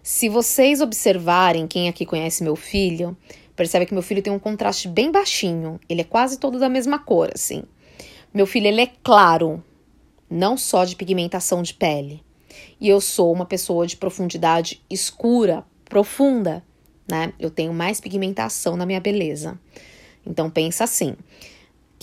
Se 0.03 0.29
vocês 0.29 0.81
observarem, 0.81 1.65
quem 1.65 1.89
aqui 1.89 2.05
conhece 2.05 2.43
meu 2.43 2.55
filho, 2.55 3.17
percebe 3.55 3.88
que 3.88 3.93
meu 3.93 4.03
filho 4.03 4.21
tem 4.21 4.31
um 4.31 4.38
contraste 4.38 4.88
bem 4.88 5.11
baixinho. 5.11 5.79
Ele 5.89 6.01
é 6.01 6.03
quase 6.03 6.38
todo 6.38 6.59
da 6.59 6.69
mesma 6.69 6.99
cor, 6.99 7.31
assim. 7.33 7.63
Meu 8.33 8.45
filho, 8.45 8.67
ele 8.67 8.81
é 8.81 8.91
claro, 9.01 9.63
não 10.29 10.57
só 10.57 10.85
de 10.85 10.95
pigmentação 10.95 11.63
de 11.63 11.73
pele. 11.73 12.23
E 12.79 12.88
eu 12.88 13.01
sou 13.01 13.31
uma 13.33 13.45
pessoa 13.45 13.88
de 13.88 13.97
profundidade 13.97 14.81
escura, 14.89 15.65
profunda, 15.85 16.63
né? 17.09 17.33
Eu 17.39 17.49
tenho 17.49 17.73
mais 17.73 17.99
pigmentação 17.99 18.75
na 18.75 18.85
minha 18.85 18.99
beleza. 18.99 19.59
Então 20.25 20.49
pensa 20.49 20.83
assim. 20.83 21.15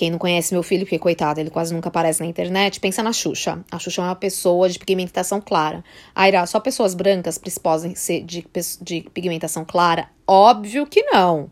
Quem 0.03 0.11
não 0.11 0.19
conhece 0.19 0.53
meu 0.53 0.65
filho, 0.65 0.85
porque 0.85 0.99
coitado, 0.99 1.39
ele 1.39 1.49
quase 1.49 1.73
nunca 1.73 1.89
aparece 1.89 2.19
na 2.19 2.27
internet, 2.27 2.81
pensa 2.81 3.05
na 3.05 3.13
Xuxa. 3.13 3.65
A 3.71 3.79
Xuxa 3.79 4.03
é 4.03 4.05
uma 4.07 4.17
pessoa 4.17 4.69
de 4.69 4.77
pigmentação 4.77 5.41
clara. 5.41 5.85
Aira, 6.13 6.45
só 6.45 6.59
pessoas 6.59 6.93
brancas 6.93 7.39
podem 7.63 7.95
ser 7.95 8.25
de, 8.25 8.45
de 8.81 9.03
pigmentação 9.15 9.65
clara? 9.65 10.09
Óbvio 10.27 10.87
que 10.87 11.05
não, 11.05 11.49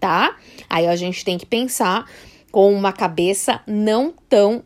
tá? 0.00 0.34
Aí 0.66 0.86
a 0.86 0.96
gente 0.96 1.22
tem 1.22 1.36
que 1.36 1.44
pensar 1.44 2.06
com 2.50 2.72
uma 2.72 2.90
cabeça 2.90 3.60
não 3.66 4.14
tão 4.30 4.64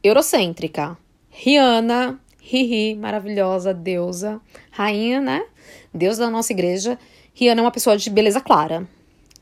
eurocêntrica. 0.00 0.96
Rihanna, 1.28 2.20
Hihi, 2.40 2.94
maravilhosa 2.94 3.74
deusa, 3.74 4.40
rainha, 4.70 5.20
né? 5.20 5.44
Deus 5.92 6.18
da 6.18 6.30
nossa 6.30 6.52
igreja. 6.52 6.96
Rihanna 7.34 7.62
é 7.62 7.64
uma 7.64 7.72
pessoa 7.72 7.96
de 7.96 8.08
beleza 8.08 8.40
clara, 8.40 8.86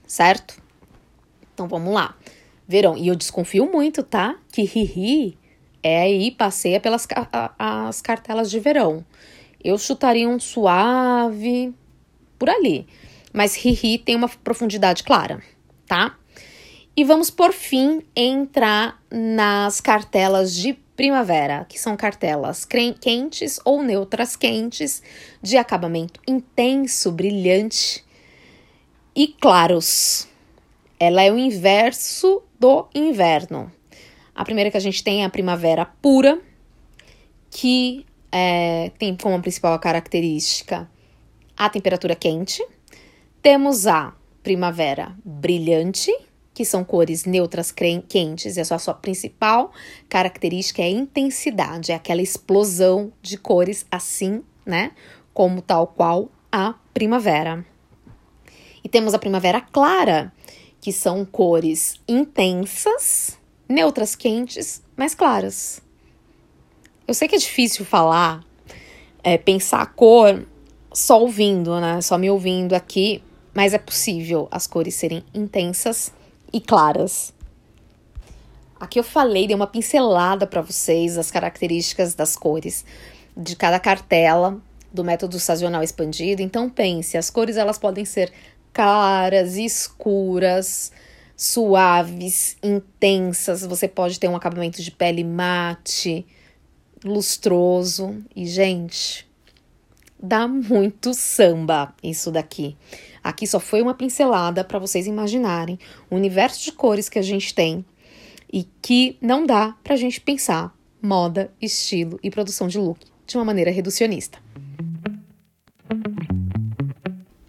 certo? 0.06 0.56
Então 1.52 1.68
vamos 1.68 1.92
lá. 1.92 2.14
Verão. 2.66 2.96
E 2.96 3.08
eu 3.08 3.14
desconfio 3.14 3.70
muito, 3.70 4.02
tá? 4.02 4.36
Que 4.52 4.62
Hihi 4.62 5.36
é 5.82 6.02
aí, 6.02 6.30
passeia 6.30 6.80
pelas 6.80 7.06
as 7.58 8.00
cartelas 8.00 8.50
de 8.50 8.58
verão. 8.58 9.04
Eu 9.62 9.76
chutaria 9.78 10.28
um 10.28 10.40
suave 10.40 11.74
por 12.38 12.48
ali. 12.48 12.86
Mas 13.32 13.56
Hihi 13.56 13.98
tem 13.98 14.16
uma 14.16 14.28
profundidade 14.28 15.02
clara, 15.02 15.42
tá? 15.86 16.16
E 16.96 17.02
vamos 17.02 17.30
por 17.30 17.52
fim 17.52 18.02
entrar 18.14 19.02
nas 19.10 19.80
cartelas 19.80 20.54
de 20.54 20.72
primavera, 20.94 21.66
que 21.68 21.78
são 21.78 21.96
cartelas 21.96 22.64
quentes 22.64 23.58
ou 23.64 23.82
neutras 23.82 24.36
quentes, 24.36 25.02
de 25.42 25.56
acabamento 25.56 26.20
intenso, 26.26 27.10
brilhante 27.10 28.04
e 29.14 29.26
claros. 29.26 30.28
Ela 30.98 31.22
é 31.22 31.32
o 31.32 31.38
inverso 31.38 32.42
do 32.64 32.88
inverno. 32.94 33.70
A 34.34 34.42
primeira 34.42 34.70
que 34.70 34.76
a 34.78 34.80
gente 34.80 35.04
tem 35.04 35.20
é 35.20 35.26
a 35.26 35.28
primavera 35.28 35.84
pura, 35.84 36.40
que 37.50 38.06
é, 38.32 38.90
tem 38.98 39.14
como 39.14 39.38
principal 39.42 39.78
característica 39.78 40.90
a 41.54 41.68
temperatura 41.68 42.16
quente. 42.16 42.66
Temos 43.42 43.86
a 43.86 44.14
primavera 44.42 45.14
brilhante, 45.22 46.10
que 46.54 46.64
são 46.64 46.82
cores 46.82 47.26
neutras 47.26 47.70
quentes, 47.70 48.56
e 48.56 48.60
a 48.62 48.64
sua, 48.64 48.76
a 48.78 48.80
sua 48.80 48.94
principal 48.94 49.70
característica 50.08 50.80
é 50.80 50.86
a 50.86 50.90
intensidade, 50.90 51.92
é 51.92 51.94
aquela 51.94 52.22
explosão 52.22 53.12
de 53.20 53.36
cores 53.36 53.84
assim, 53.90 54.42
né? 54.64 54.92
Como 55.34 55.60
tal 55.60 55.86
qual 55.88 56.30
a 56.50 56.76
primavera. 56.94 57.62
E 58.82 58.88
temos 58.88 59.12
a 59.12 59.18
primavera 59.18 59.60
clara, 59.60 60.32
que 60.84 60.92
são 60.92 61.24
cores 61.24 61.98
intensas, 62.06 63.38
neutras 63.66 64.14
quentes, 64.14 64.82
mas 64.94 65.14
claras. 65.14 65.80
Eu 67.08 67.14
sei 67.14 67.26
que 67.26 67.34
é 67.34 67.38
difícil 67.38 67.86
falar, 67.86 68.44
é, 69.22 69.38
pensar 69.38 69.80
a 69.80 69.86
cor 69.86 70.46
só 70.92 71.22
ouvindo, 71.22 71.80
né? 71.80 72.02
Só 72.02 72.18
me 72.18 72.28
ouvindo 72.28 72.74
aqui, 72.74 73.24
mas 73.54 73.72
é 73.72 73.78
possível 73.78 74.46
as 74.50 74.66
cores 74.66 74.94
serem 74.94 75.24
intensas 75.32 76.12
e 76.52 76.60
claras. 76.60 77.32
Aqui 78.78 78.98
eu 78.98 79.04
falei, 79.04 79.46
dei 79.46 79.56
uma 79.56 79.66
pincelada 79.66 80.46
para 80.46 80.60
vocês 80.60 81.16
as 81.16 81.30
características 81.30 82.14
das 82.14 82.36
cores 82.36 82.84
de 83.34 83.56
cada 83.56 83.80
cartela 83.80 84.60
do 84.92 85.02
método 85.02 85.40
sazonal 85.40 85.82
expandido. 85.82 86.42
Então 86.42 86.68
pense, 86.68 87.16
as 87.16 87.30
cores 87.30 87.56
elas 87.56 87.78
podem 87.78 88.04
ser 88.04 88.30
claras, 88.74 89.56
escuras, 89.56 90.92
suaves, 91.36 92.56
intensas. 92.62 93.64
Você 93.64 93.88
pode 93.88 94.18
ter 94.18 94.28
um 94.28 94.36
acabamento 94.36 94.82
de 94.82 94.90
pele 94.90 95.22
mate, 95.22 96.26
lustroso 97.04 98.22
e 98.34 98.46
gente, 98.46 99.26
dá 100.20 100.48
muito 100.48 101.14
samba 101.14 101.94
isso 102.02 102.30
daqui. 102.30 102.76
Aqui 103.22 103.46
só 103.46 103.60
foi 103.60 103.80
uma 103.80 103.94
pincelada 103.94 104.64
para 104.64 104.78
vocês 104.78 105.06
imaginarem 105.06 105.78
o 106.10 106.16
universo 106.16 106.62
de 106.64 106.72
cores 106.72 107.08
que 107.08 107.18
a 107.18 107.22
gente 107.22 107.54
tem 107.54 107.84
e 108.52 108.64
que 108.82 109.16
não 109.20 109.46
dá 109.46 109.76
para 109.82 109.94
a 109.94 109.96
gente 109.96 110.20
pensar 110.20 110.74
moda, 111.00 111.52
estilo 111.60 112.18
e 112.22 112.30
produção 112.30 112.66
de 112.66 112.78
look 112.78 113.00
de 113.26 113.36
uma 113.36 113.44
maneira 113.44 113.70
reducionista. 113.70 114.38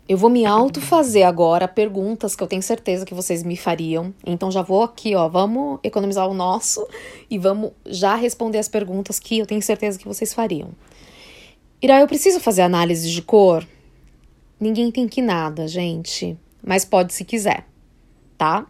Eu 0.07 0.17
vou 0.17 0.29
me 0.29 0.45
autofazer 0.45 1.25
agora 1.25 1.67
perguntas 1.67 2.35
que 2.35 2.43
eu 2.43 2.47
tenho 2.47 2.61
certeza 2.61 3.05
que 3.05 3.13
vocês 3.13 3.41
me 3.41 3.57
fariam. 3.57 4.13
Então 4.23 4.51
já 4.51 4.61
vou 4.61 4.83
aqui, 4.83 5.15
ó, 5.15 5.27
vamos 5.27 5.79
economizar 5.83 6.29
o 6.29 6.33
nosso 6.33 6.87
e 7.27 7.39
vamos 7.39 7.71
já 7.87 8.13
responder 8.13 8.59
as 8.59 8.69
perguntas 8.69 9.19
que 9.19 9.39
eu 9.39 9.47
tenho 9.47 9.63
certeza 9.63 9.97
que 9.97 10.07
vocês 10.07 10.31
fariam. 10.31 10.69
Irá, 11.81 11.99
eu 11.99 12.07
preciso 12.07 12.39
fazer 12.39 12.61
análise 12.61 13.09
de 13.09 13.19
cor? 13.23 13.67
Ninguém 14.59 14.91
tem 14.91 15.07
que 15.07 15.23
nada, 15.23 15.67
gente. 15.67 16.37
Mas 16.63 16.85
pode 16.85 17.11
se 17.11 17.25
quiser, 17.25 17.65
tá? 18.37 18.67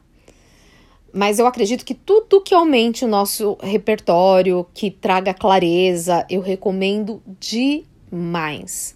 Mas 1.13 1.38
eu 1.38 1.48
acredito 1.48 1.86
que 1.86 1.93
tudo 1.93 2.41
que 2.41 2.54
aumente 2.54 3.04
o 3.04 3.10
nosso 3.10 3.58
repertório, 3.62 4.65
que 4.74 4.89
traga 4.89 5.34
clareza, 5.34 6.26
eu 6.30 6.39
recomendo 6.39 7.21
demais. 7.39 8.95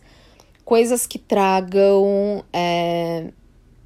Coisas 0.69 1.07
que 1.07 1.17
tragam 1.17 2.45
é, 2.53 3.31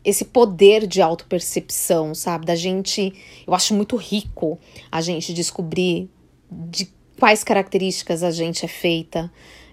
esse 0.03 0.25
poder 0.25 0.85
de 0.85 1.01
autopercepção, 1.01 2.13
sabe? 2.13 2.45
Da 2.45 2.55
gente. 2.55 3.13
Eu 3.47 3.53
acho 3.53 3.73
muito 3.73 3.95
rico 3.95 4.59
a 4.91 4.99
gente 4.99 5.33
descobrir 5.33 6.09
de 6.51 6.91
quais 7.17 7.41
características 7.41 8.21
a 8.21 8.31
gente 8.31 8.65
é 8.65 8.67
feita. 8.67 9.31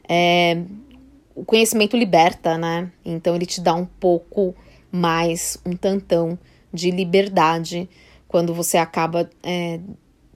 É, 0.08 0.62
o 1.34 1.44
conhecimento 1.44 1.96
liberta, 1.96 2.56
né? 2.56 2.92
Então 3.04 3.34
ele 3.34 3.44
te 3.44 3.60
dá 3.60 3.74
um 3.74 3.86
pouco 3.86 4.54
mais, 4.92 5.58
um 5.66 5.74
tantão 5.74 6.38
de 6.72 6.92
liberdade 6.92 7.88
quando 8.28 8.54
você 8.54 8.78
acaba 8.78 9.28
é, 9.42 9.80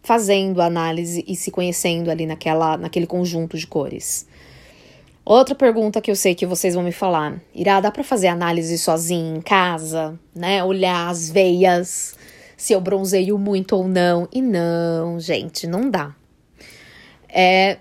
fazendo 0.02 0.60
análise 0.60 1.24
e 1.28 1.36
se 1.36 1.52
conhecendo 1.52 2.10
ali 2.10 2.26
naquela, 2.26 2.76
naquele 2.76 3.06
conjunto 3.06 3.56
de 3.56 3.64
cores. 3.68 4.26
Outra 5.24 5.54
pergunta 5.54 6.02
que 6.02 6.10
eu 6.10 6.16
sei 6.16 6.34
que 6.34 6.44
vocês 6.44 6.74
vão 6.74 6.84
me 6.84 6.92
falar: 6.92 7.40
irá 7.54 7.80
dar 7.80 7.90
para 7.90 8.04
fazer 8.04 8.28
análise 8.28 8.76
sozinho 8.78 9.36
em 9.36 9.40
casa, 9.40 10.18
né? 10.34 10.62
Olhar 10.62 11.08
as 11.08 11.30
veias, 11.30 12.14
se 12.56 12.74
eu 12.74 12.80
bronzeio 12.80 13.38
muito 13.38 13.74
ou 13.74 13.88
não. 13.88 14.28
E 14.30 14.42
não, 14.42 15.18
gente, 15.18 15.66
não 15.66 15.88
dá. 15.88 16.14
É, 17.28 17.78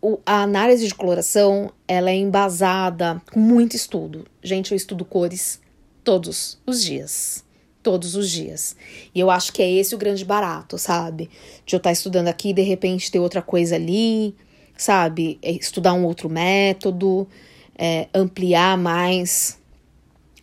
o, 0.00 0.18
a 0.24 0.42
análise 0.42 0.86
de 0.88 0.94
coloração 0.94 1.70
ela 1.86 2.10
é 2.10 2.14
embasada 2.14 3.20
com 3.30 3.40
muito 3.40 3.76
estudo. 3.76 4.26
Gente, 4.42 4.72
eu 4.72 4.76
estudo 4.76 5.04
cores 5.04 5.60
todos 6.02 6.58
os 6.66 6.82
dias. 6.82 7.44
Todos 7.82 8.16
os 8.16 8.30
dias. 8.30 8.74
E 9.14 9.20
eu 9.20 9.30
acho 9.30 9.52
que 9.52 9.62
é 9.62 9.70
esse 9.70 9.94
o 9.94 9.98
grande 9.98 10.24
barato, 10.24 10.78
sabe? 10.78 11.30
De 11.64 11.76
eu 11.76 11.78
estar 11.78 11.92
estudando 11.92 12.28
aqui 12.28 12.52
de 12.52 12.62
repente 12.62 13.10
ter 13.12 13.20
outra 13.20 13.42
coisa 13.42 13.76
ali, 13.76 14.34
sabe? 14.76 15.38
É 15.42 15.50
estudar 15.52 15.94
um 15.94 16.04
outro 16.04 16.28
método, 16.28 17.28
é, 17.76 18.08
ampliar 18.14 18.76
mais 18.76 19.58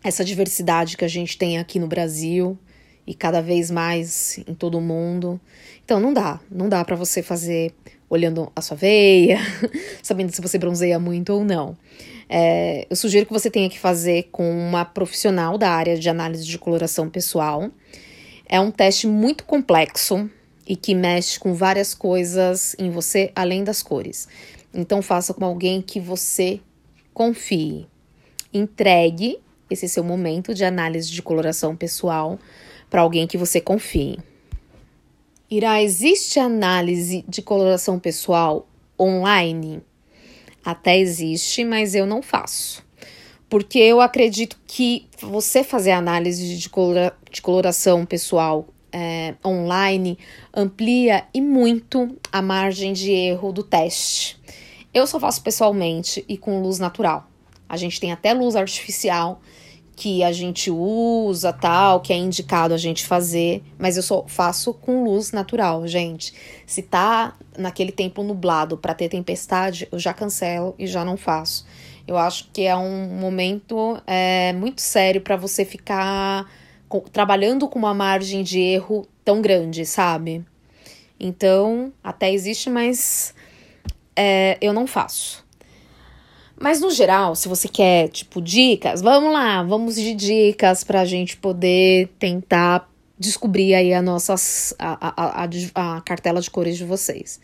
essa 0.04 0.24
diversidade 0.24 0.98
que 0.98 1.06
a 1.06 1.08
gente 1.08 1.38
tem 1.38 1.58
aqui 1.58 1.80
no 1.80 1.88
Brasil 1.88 2.58
e 3.06 3.14
cada 3.14 3.42
vez 3.42 3.72
mais 3.72 4.40
em 4.48 4.54
todo 4.54 4.78
o 4.78 4.82
mundo. 4.82 5.40
Então 5.84 6.00
não 6.00 6.14
dá, 6.14 6.40
não 6.50 6.70
dá 6.70 6.84
para 6.84 6.96
você 6.96 7.22
fazer 7.22 7.74
olhando 8.10 8.52
a 8.56 8.62
sua 8.62 8.78
veia, 8.78 9.40
sabendo 10.04 10.34
se 10.34 10.42
você 10.42 10.58
bronzeia 10.58 11.00
muito 11.00 11.34
ou 11.34 11.44
não. 11.44 11.76
É, 12.30 12.86
eu 12.90 12.96
sugiro 12.96 13.26
que 13.26 13.34
você 13.34 13.50
tenha 13.50 13.70
que 13.70 13.80
fazer 13.80 14.30
com 14.32 14.50
uma 14.50 14.86
profissional 14.86 15.58
da 15.58 15.70
área 15.70 15.98
de 15.98 16.10
análise 16.10 16.46
de 16.46 16.58
coloração 16.58 17.10
pessoal. 17.10 17.70
É 18.48 18.60
um 18.60 18.72
teste 18.72 19.08
muito 19.08 19.44
complexo 19.46 20.30
e 20.68 20.76
que 20.76 20.96
mexe 20.96 21.40
com 21.40 21.54
várias 21.54 21.94
coisas 21.94 22.76
em 22.80 22.90
você 22.90 23.32
além 23.36 23.64
das 23.64 23.84
cores. 23.84 24.28
Então 24.74 25.02
faça 25.02 25.34
com 25.34 25.46
alguém 25.46 25.82
que 25.82 26.00
você 26.00 26.60
confie. 27.14 27.88
Entregue 28.54 29.40
esse 29.70 29.88
seu 29.88 30.04
momento 30.04 30.54
de 30.54 30.64
análise 30.64 31.12
de 31.12 31.22
coloração 31.22 31.76
pessoal 31.76 32.40
para 32.90 33.02
alguém 33.02 33.28
que 33.28 33.38
você 33.38 33.60
confie. 33.60 34.20
Irá, 35.50 35.82
existe 35.82 36.40
análise 36.40 37.24
de 37.28 37.42
coloração 37.42 38.00
pessoal 38.00 38.68
online? 39.00 39.82
Até 40.66 40.98
existe, 40.98 41.64
mas 41.64 41.94
eu 41.94 42.06
não 42.06 42.22
faço. 42.22 42.84
Porque 43.50 43.78
eu 43.78 44.02
acredito 44.02 44.58
que 44.66 45.08
você 45.22 45.64
fazer 45.64 45.92
análise 45.92 46.58
de, 46.58 46.70
colora, 46.70 47.16
de 47.30 47.42
coloração 47.42 48.06
pessoal 48.06 48.68
é, 48.94 49.34
online 49.44 50.18
amplia 50.56 51.26
e 51.34 51.42
muito 51.42 52.16
a 52.32 52.42
margem 52.42 52.94
de 52.94 53.12
erro 53.12 53.52
do 53.52 53.64
teste. 53.64 54.40
Eu 54.94 55.08
só 55.08 55.20
faço 55.20 55.42
pessoalmente 55.42 56.24
e 56.30 56.38
com 56.38 56.62
luz 56.62 56.78
natural. 56.78 57.28
A 57.68 57.76
gente 57.76 58.00
tem 58.00 58.12
até 58.12 58.34
luz 58.34 58.56
artificial 58.56 59.42
que 59.96 60.24
a 60.24 60.32
gente 60.32 60.72
usa, 60.72 61.54
tal, 61.54 62.02
que 62.02 62.12
é 62.14 62.16
indicado 62.16 62.74
a 62.74 62.78
gente 62.78 63.06
fazer, 63.06 63.64
mas 63.78 63.96
eu 63.96 64.04
só 64.04 64.26
faço 64.28 64.74
com 64.74 65.04
luz 65.04 65.32
natural, 65.32 65.88
gente. 65.88 66.34
Se 66.66 66.82
tá 66.82 67.36
naquele 67.58 67.92
tempo 67.92 68.24
nublado 68.24 68.78
para 68.78 68.94
ter 68.94 69.10
tempestade, 69.10 69.88
eu 69.92 70.00
já 70.00 70.14
cancelo 70.14 70.74
e 70.80 70.88
já 70.88 71.06
não 71.06 71.16
faço. 71.16 71.66
Eu 72.08 72.18
acho 72.18 72.50
que 72.52 72.64
é 72.64 72.76
um 72.76 73.08
momento 73.20 74.02
é, 74.06 74.52
muito 74.54 74.82
sério 74.82 75.22
para 75.22 75.36
você 75.36 75.64
ficar 75.64 76.50
trabalhando 77.02 77.68
com 77.68 77.80
uma 77.80 77.94
margem 77.94 78.44
de 78.44 78.60
erro 78.60 79.08
tão 79.24 79.42
grande, 79.42 79.86
sabe? 79.86 80.46
Então, 81.20 81.94
até 82.04 82.32
existe, 82.32 82.70
mas 82.70 83.34
é, 84.16 84.58
eu 84.62 84.74
não 84.74 84.86
faço. 84.86 85.44
Mas 86.60 86.80
no 86.80 86.92
geral, 86.92 87.36
se 87.36 87.48
você 87.48 87.68
quer, 87.68 88.10
tipo, 88.10 88.42
dicas, 88.42 89.02
vamos 89.02 89.34
lá, 89.34 89.64
vamos 89.64 89.96
de 89.96 90.14
dicas 90.14 90.84
pra 90.84 91.04
gente 91.04 91.36
poder 91.38 92.10
tentar 92.20 92.90
descobrir 93.18 93.74
aí 93.74 93.94
a 93.94 94.02
nossa 94.02 94.36
a, 94.78 95.44
a, 95.44 95.44
a, 95.44 95.98
a 95.98 96.02
cartela 96.02 96.42
de 96.42 96.50
cores 96.50 96.78
de 96.78 96.86
vocês. 96.86 97.40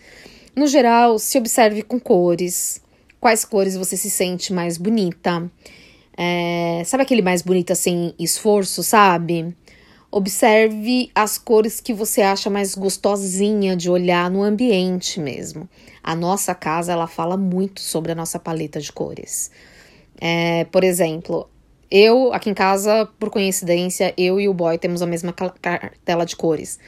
No 0.56 0.68
geral, 0.68 1.18
se 1.20 1.38
observe 1.38 1.84
com 1.84 2.00
cores. 2.00 2.82
Quais 3.20 3.44
cores 3.44 3.76
você 3.76 3.98
se 3.98 4.10
sente 4.10 4.54
mais 4.54 4.78
bonita? 4.78 5.50
É, 6.22 6.84
sabe 6.84 7.04
aquele 7.04 7.22
mais 7.22 7.42
bonita 7.42 7.74
sem 7.74 8.14
esforço, 8.20 8.84
sabe? 8.84 9.56
Observe 10.12 11.10
as 11.16 11.38
cores 11.38 11.80
que 11.80 11.94
você 11.94 12.22
acha 12.22 12.50
mais 12.50 12.76
gostosinha 12.76 13.74
de 13.74 13.90
olhar 13.90 14.30
no 14.30 14.44
ambiente 14.44 15.18
mesmo. 15.18 15.70
A 16.04 16.14
nossa 16.14 16.54
casa 16.54 16.92
ela 16.92 17.08
fala 17.08 17.38
muito 17.38 17.80
sobre 17.80 18.12
a 18.12 18.16
nossa 18.16 18.38
paleta 18.38 18.82
de 18.82 18.92
cores. 18.92 19.50
É, 20.20 20.66
por 20.66 20.84
exemplo, 20.84 21.50
eu 21.90 22.34
aqui 22.34 22.50
em 22.50 22.54
casa, 22.54 23.08
por 23.18 23.30
coincidência, 23.30 24.14
eu 24.18 24.42
e 24.42 24.50
o 24.50 24.54
boy 24.54 24.78
temos 24.78 25.02
a 25.02 25.08
mesma 25.08 25.32
cartela 25.32 26.26
de 26.26 26.36
cores. 26.36 26.80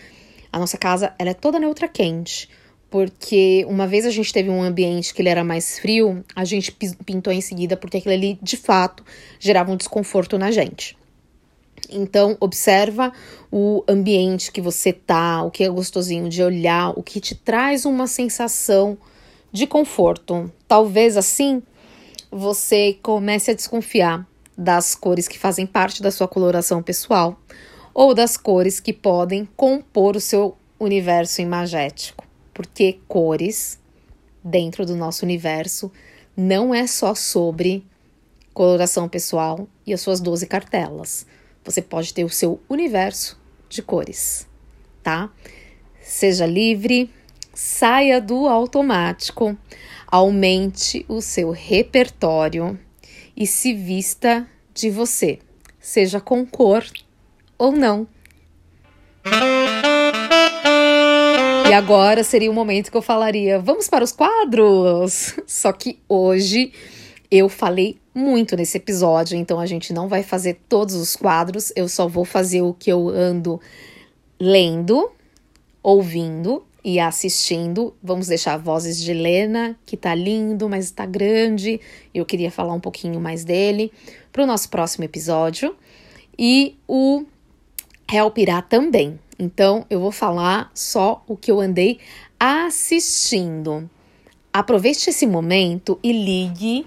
A 0.51 0.59
nossa 0.59 0.77
casa 0.77 1.15
ela 1.17 1.29
é 1.29 1.33
toda 1.33 1.57
neutra 1.57 1.87
quente, 1.87 2.49
porque 2.91 3.65
uma 3.69 3.87
vez 3.87 4.05
a 4.05 4.11
gente 4.11 4.33
teve 4.33 4.49
um 4.49 4.61
ambiente 4.61 5.13
que 5.13 5.21
ele 5.21 5.29
era 5.29 5.45
mais 5.45 5.79
frio, 5.79 6.23
a 6.35 6.43
gente 6.43 6.73
pintou 7.05 7.31
em 7.31 7.39
seguida 7.39 7.77
porque 7.77 7.97
aquilo 7.97 8.13
ali 8.13 8.37
de 8.41 8.57
fato 8.57 9.03
gerava 9.39 9.71
um 9.71 9.77
desconforto 9.77 10.37
na 10.37 10.51
gente. 10.51 10.97
Então, 11.89 12.35
observa 12.39 13.13
o 13.49 13.81
ambiente 13.87 14.51
que 14.51 14.59
você 14.59 14.91
tá, 14.91 15.41
o 15.41 15.49
que 15.49 15.63
é 15.63 15.69
gostosinho 15.69 16.27
de 16.27 16.43
olhar, 16.43 16.89
o 16.89 17.01
que 17.01 17.21
te 17.21 17.33
traz 17.33 17.85
uma 17.85 18.07
sensação 18.07 18.97
de 19.53 19.65
conforto. 19.65 20.51
Talvez 20.67 21.15
assim 21.15 21.63
você 22.29 22.97
comece 23.01 23.51
a 23.51 23.53
desconfiar 23.53 24.27
das 24.57 24.95
cores 24.95 25.29
que 25.29 25.39
fazem 25.39 25.65
parte 25.65 26.01
da 26.03 26.11
sua 26.11 26.27
coloração 26.27 26.83
pessoal 26.83 27.39
ou 27.93 28.13
das 28.13 28.35
cores 28.35 28.81
que 28.81 28.91
podem 28.91 29.47
compor 29.55 30.17
o 30.17 30.21
seu 30.21 30.57
universo 30.77 31.41
imagético. 31.41 32.30
Porque 32.61 32.99
cores 33.07 33.79
dentro 34.43 34.85
do 34.85 34.95
nosso 34.95 35.25
universo 35.25 35.91
não 36.37 36.75
é 36.75 36.85
só 36.85 37.15
sobre 37.15 37.83
coloração 38.53 39.09
pessoal 39.09 39.67
e 39.83 39.91
as 39.91 40.01
suas 40.01 40.21
12 40.21 40.45
cartelas 40.45 41.25
você 41.65 41.81
pode 41.81 42.13
ter 42.13 42.23
o 42.23 42.29
seu 42.29 42.61
universo 42.69 43.39
de 43.67 43.81
cores, 43.81 44.47
tá? 45.01 45.31
Seja 46.03 46.45
livre, 46.45 47.11
saia 47.51 48.21
do 48.21 48.47
automático, 48.47 49.57
aumente 50.05 51.03
o 51.09 51.19
seu 51.19 51.49
repertório 51.49 52.79
e 53.35 53.47
se 53.47 53.73
vista 53.73 54.47
de 54.71 54.91
você, 54.91 55.39
seja 55.79 56.21
com 56.21 56.45
cor 56.45 56.85
ou 57.57 57.71
não. 57.71 58.07
E 61.71 61.73
agora 61.73 62.21
seria 62.21 62.51
o 62.51 62.53
momento 62.53 62.91
que 62.91 62.97
eu 62.97 63.01
falaria: 63.01 63.57
vamos 63.57 63.87
para 63.87 64.03
os 64.03 64.11
quadros! 64.11 65.37
Só 65.47 65.71
que 65.71 65.97
hoje 66.09 66.73
eu 67.31 67.47
falei 67.47 67.97
muito 68.13 68.57
nesse 68.57 68.75
episódio, 68.75 69.37
então 69.37 69.57
a 69.57 69.65
gente 69.65 69.93
não 69.93 70.09
vai 70.09 70.21
fazer 70.21 70.59
todos 70.67 70.95
os 70.95 71.15
quadros, 71.15 71.71
eu 71.73 71.87
só 71.87 72.09
vou 72.09 72.25
fazer 72.25 72.61
o 72.61 72.73
que 72.73 72.91
eu 72.91 73.07
ando 73.07 73.57
lendo, 74.37 75.13
ouvindo 75.81 76.61
e 76.83 76.99
assistindo. 76.99 77.95
Vamos 78.03 78.27
deixar 78.27 78.57
vozes 78.57 79.01
de 79.01 79.13
Lena, 79.13 79.79
que 79.85 79.95
tá 79.95 80.13
lindo, 80.13 80.67
mas 80.67 80.91
tá 80.91 81.05
grande. 81.05 81.79
Eu 82.13 82.25
queria 82.25 82.51
falar 82.51 82.73
um 82.73 82.81
pouquinho 82.81 83.21
mais 83.21 83.45
dele 83.45 83.93
para 84.29 84.43
o 84.43 84.45
nosso 84.45 84.69
próximo 84.69 85.05
episódio. 85.05 85.73
E 86.37 86.75
o 86.85 87.23
Help 88.11 88.39
irá 88.39 88.61
também. 88.61 89.17
Então 89.41 89.87
eu 89.89 89.99
vou 89.99 90.11
falar 90.11 90.69
só 90.75 91.23
o 91.27 91.35
que 91.35 91.51
eu 91.51 91.59
andei 91.59 91.99
assistindo. 92.39 93.89
Aproveite 94.53 95.09
esse 95.09 95.25
momento 95.25 95.99
e 96.03 96.13
ligue 96.13 96.85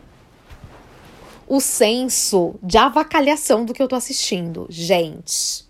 o 1.49 1.61
senso 1.61 2.55
de 2.62 2.79
avacalhação 2.79 3.64
do 3.64 3.75
que 3.75 3.83
eu 3.83 3.88
tô 3.88 3.97
assistindo. 3.97 4.69
Gente, 4.71 5.64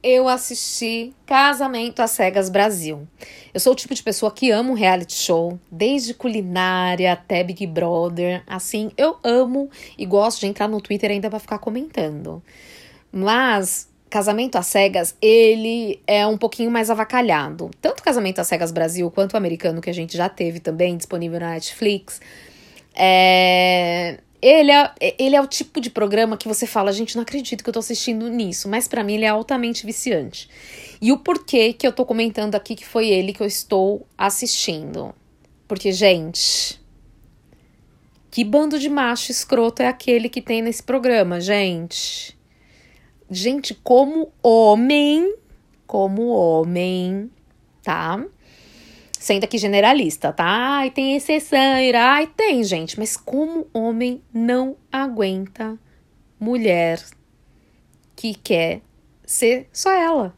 eu 0.00 0.28
assisti 0.28 1.12
Casamento 1.26 2.00
às 2.00 2.12
Cegas 2.12 2.48
Brasil. 2.48 3.08
Eu 3.52 3.58
sou 3.58 3.72
o 3.72 3.76
tipo 3.76 3.96
de 3.96 4.02
pessoa 4.02 4.30
que 4.30 4.52
amo 4.52 4.74
reality 4.74 5.14
show, 5.14 5.58
desde 5.72 6.14
culinária 6.14 7.12
até 7.12 7.42
Big 7.42 7.66
Brother. 7.66 8.44
Assim, 8.46 8.92
eu 8.96 9.16
amo 9.24 9.68
e 9.98 10.06
gosto 10.06 10.38
de 10.38 10.46
entrar 10.46 10.68
no 10.68 10.80
Twitter 10.80 11.10
ainda 11.10 11.28
para 11.28 11.40
ficar 11.40 11.58
comentando. 11.58 12.40
Mas 13.10 13.88
Casamento 14.14 14.54
às 14.54 14.68
Cegas, 14.68 15.16
ele 15.20 16.00
é 16.06 16.24
um 16.24 16.38
pouquinho 16.38 16.70
mais 16.70 16.88
avacalhado. 16.88 17.68
Tanto 17.80 18.00
Casamento 18.00 18.38
às 18.38 18.46
Cegas 18.46 18.70
Brasil 18.70 19.10
quanto 19.10 19.34
o 19.34 19.36
americano, 19.36 19.80
que 19.80 19.90
a 19.90 19.92
gente 19.92 20.16
já 20.16 20.28
teve 20.28 20.60
também 20.60 20.96
disponível 20.96 21.40
na 21.40 21.50
Netflix. 21.50 22.20
É, 22.94 24.20
ele 24.40 24.70
é, 24.70 24.92
ele 25.18 25.34
é 25.34 25.40
o 25.42 25.48
tipo 25.48 25.80
de 25.80 25.90
programa 25.90 26.36
que 26.36 26.46
você 26.46 26.64
fala, 26.64 26.92
gente, 26.92 27.16
não 27.16 27.24
acredito 27.24 27.64
que 27.64 27.68
eu 27.68 27.74
tô 27.74 27.80
assistindo 27.80 28.28
nisso, 28.28 28.68
mas 28.68 28.86
para 28.86 29.02
mim 29.02 29.14
ele 29.14 29.24
é 29.24 29.28
altamente 29.30 29.84
viciante. 29.84 30.48
E 31.02 31.10
o 31.10 31.18
porquê 31.18 31.72
que 31.72 31.84
eu 31.84 31.90
tô 31.90 32.06
comentando 32.06 32.54
aqui 32.54 32.76
que 32.76 32.86
foi 32.86 33.08
ele 33.08 33.32
que 33.32 33.42
eu 33.42 33.48
estou 33.48 34.06
assistindo? 34.16 35.12
Porque, 35.66 35.90
gente, 35.90 36.80
que 38.30 38.44
bando 38.44 38.78
de 38.78 38.88
macho 38.88 39.32
escroto 39.32 39.82
é 39.82 39.88
aquele 39.88 40.28
que 40.28 40.40
tem 40.40 40.62
nesse 40.62 40.84
programa, 40.84 41.40
gente? 41.40 42.38
Gente, 43.34 43.74
como 43.74 44.32
homem, 44.40 45.34
como 45.88 46.28
homem, 46.28 47.28
tá? 47.82 48.24
Sendo 49.18 49.42
aqui 49.42 49.58
generalista, 49.58 50.32
tá? 50.32 50.44
Ai, 50.46 50.92
tem 50.92 51.16
exceção, 51.16 51.58
ai, 51.96 52.28
tem, 52.28 52.62
gente. 52.62 52.96
Mas 52.96 53.16
como 53.16 53.66
homem 53.74 54.22
não 54.32 54.76
aguenta 54.92 55.76
mulher 56.38 57.04
que 58.14 58.34
quer 58.36 58.82
ser 59.26 59.68
só 59.72 59.90
ela? 59.90 60.32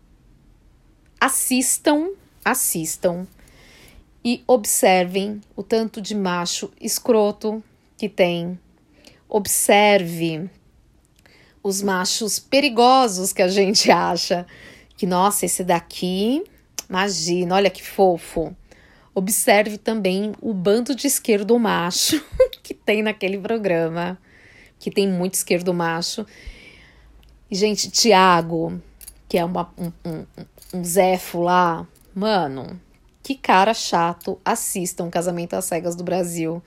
Assistam, 1.20 2.12
assistam 2.42 3.26
e 4.24 4.42
observem 4.46 5.42
o 5.54 5.62
tanto 5.62 6.00
de 6.00 6.14
macho 6.14 6.72
escroto 6.80 7.62
que 7.98 8.08
tem. 8.08 8.58
Observe 9.28 10.48
os 11.66 11.82
machos 11.82 12.38
perigosos 12.38 13.32
que 13.32 13.42
a 13.42 13.48
gente 13.48 13.90
acha. 13.90 14.46
Que, 14.96 15.04
nossa, 15.04 15.46
esse 15.46 15.64
daqui, 15.64 16.44
imagina, 16.88 17.56
olha 17.56 17.68
que 17.68 17.82
fofo. 17.82 18.54
Observe 19.12 19.76
também 19.76 20.32
o 20.40 20.54
bando 20.54 20.94
de 20.94 21.08
esquerdo 21.08 21.58
macho 21.58 22.22
que 22.62 22.72
tem 22.72 23.02
naquele 23.02 23.36
programa, 23.36 24.16
que 24.78 24.92
tem 24.92 25.08
muito 25.08 25.34
esquerdo 25.34 25.74
macho. 25.74 26.24
E, 27.50 27.56
gente, 27.56 27.90
Tiago, 27.90 28.80
que 29.28 29.36
é 29.36 29.44
uma, 29.44 29.68
um, 29.76 29.92
um, 30.08 30.26
um 30.74 31.42
lá, 31.42 31.84
mano, 32.14 32.80
que 33.24 33.34
cara 33.34 33.74
chato. 33.74 34.38
Assista 34.44 35.02
um 35.02 35.10
Casamento 35.10 35.54
às 35.54 35.64
Cegas 35.64 35.96
do 35.96 36.04
Brasil 36.04 36.62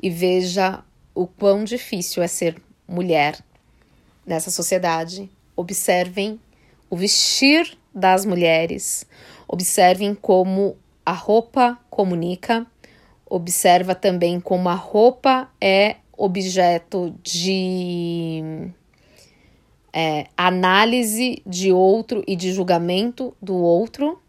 e 0.00 0.08
veja 0.08 0.84
o 1.12 1.26
quão 1.26 1.64
difícil 1.64 2.22
é 2.22 2.28
ser 2.28 2.62
mulher 2.86 3.42
nessa 4.26 4.50
sociedade, 4.50 5.30
observem 5.54 6.40
o 6.90 6.96
vestir 6.96 7.78
das 7.94 8.24
mulheres, 8.24 9.06
observem 9.48 10.14
como 10.14 10.76
a 11.04 11.12
roupa 11.12 11.78
comunica, 11.88 12.66
observa 13.28 13.94
também 13.94 14.40
como 14.40 14.68
a 14.68 14.74
roupa 14.74 15.48
é 15.60 15.96
objeto 16.16 17.14
de 17.22 18.70
é, 19.92 20.26
análise 20.36 21.42
de 21.46 21.72
outro 21.72 22.22
e 22.26 22.36
de 22.36 22.52
julgamento 22.52 23.36
do 23.40 23.54
outro. 23.54 24.20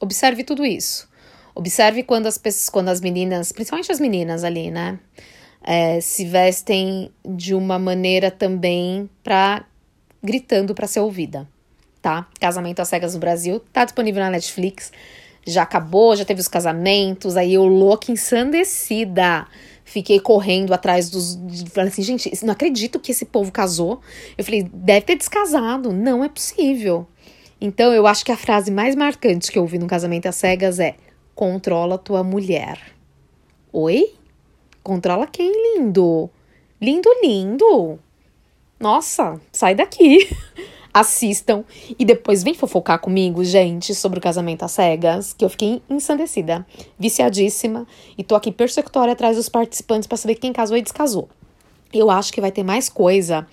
Observe 0.00 0.44
tudo 0.44 0.64
isso. 0.64 1.08
Observe 1.54 2.02
quando 2.04 2.26
as 2.26 2.38
pessoas, 2.38 2.68
quando 2.68 2.88
as 2.88 3.00
meninas, 3.00 3.50
principalmente 3.50 3.90
as 3.90 3.98
meninas 3.98 4.44
ali, 4.44 4.70
né, 4.70 4.98
é, 5.62 6.00
se 6.00 6.24
vestem 6.24 7.10
de 7.24 7.54
uma 7.54 7.78
maneira 7.78 8.30
também 8.30 9.08
para 9.22 9.64
gritando 10.22 10.74
para 10.74 10.86
ser 10.86 11.00
ouvida, 11.00 11.48
tá? 12.02 12.26
Casamento 12.40 12.80
às 12.80 12.88
cegas 12.88 13.14
no 13.14 13.20
Brasil 13.20 13.60
tá 13.72 13.84
disponível 13.84 14.22
na 14.22 14.30
Netflix. 14.30 14.92
Já 15.46 15.62
acabou, 15.62 16.14
já 16.16 16.24
teve 16.24 16.40
os 16.40 16.48
casamentos, 16.48 17.36
aí 17.36 17.54
eu 17.54 17.64
louca 17.64 18.12
ensandecida 18.12 19.46
Fiquei 19.88 20.20
correndo 20.20 20.74
atrás 20.74 21.08
dos. 21.08 21.38
Falei 21.72 21.88
assim, 21.88 22.02
gente, 22.02 22.30
não 22.44 22.52
acredito 22.52 23.00
que 23.00 23.10
esse 23.10 23.24
povo 23.24 23.50
casou. 23.50 24.02
Eu 24.36 24.44
falei, 24.44 24.62
deve 24.70 25.00
ter 25.00 25.16
descasado. 25.16 25.94
Não 25.94 26.22
é 26.22 26.28
possível. 26.28 27.06
Então, 27.58 27.90
eu 27.94 28.06
acho 28.06 28.22
que 28.22 28.30
a 28.30 28.36
frase 28.36 28.70
mais 28.70 28.94
marcante 28.94 29.50
que 29.50 29.58
eu 29.58 29.62
ouvi 29.62 29.78
no 29.78 29.86
casamento 29.86 30.26
às 30.26 30.36
cegas 30.36 30.78
é: 30.78 30.94
controla 31.34 31.96
tua 31.96 32.22
mulher. 32.22 32.78
Oi? 33.72 34.12
Controla 34.82 35.26
quem, 35.26 35.52
lindo? 35.76 36.30
Lindo, 36.80 37.08
lindo. 37.22 37.98
Nossa, 38.78 39.40
sai 39.52 39.74
daqui. 39.74 40.28
assistam 40.92 41.64
e 41.98 42.04
depois 42.04 42.42
vem 42.42 42.54
fofocar 42.54 42.98
comigo, 42.98 43.44
gente, 43.44 43.94
sobre 43.94 44.18
o 44.18 44.22
casamento 44.22 44.64
às 44.64 44.72
cegas, 44.72 45.32
que 45.32 45.44
eu 45.44 45.48
fiquei 45.48 45.82
ensandecida, 45.88 46.66
viciadíssima 46.98 47.86
e 48.16 48.24
tô 48.24 48.34
aqui 48.34 48.50
persecutória 48.50 49.12
atrás 49.12 49.36
dos 49.36 49.48
participantes 49.48 50.06
para 50.06 50.16
saber 50.16 50.36
quem 50.36 50.52
casou 50.52 50.76
e 50.76 50.82
descasou. 50.82 51.28
Eu 51.92 52.10
acho 52.10 52.32
que 52.32 52.40
vai 52.40 52.52
ter 52.52 52.62
mais 52.62 52.88
coisa, 52.88 53.46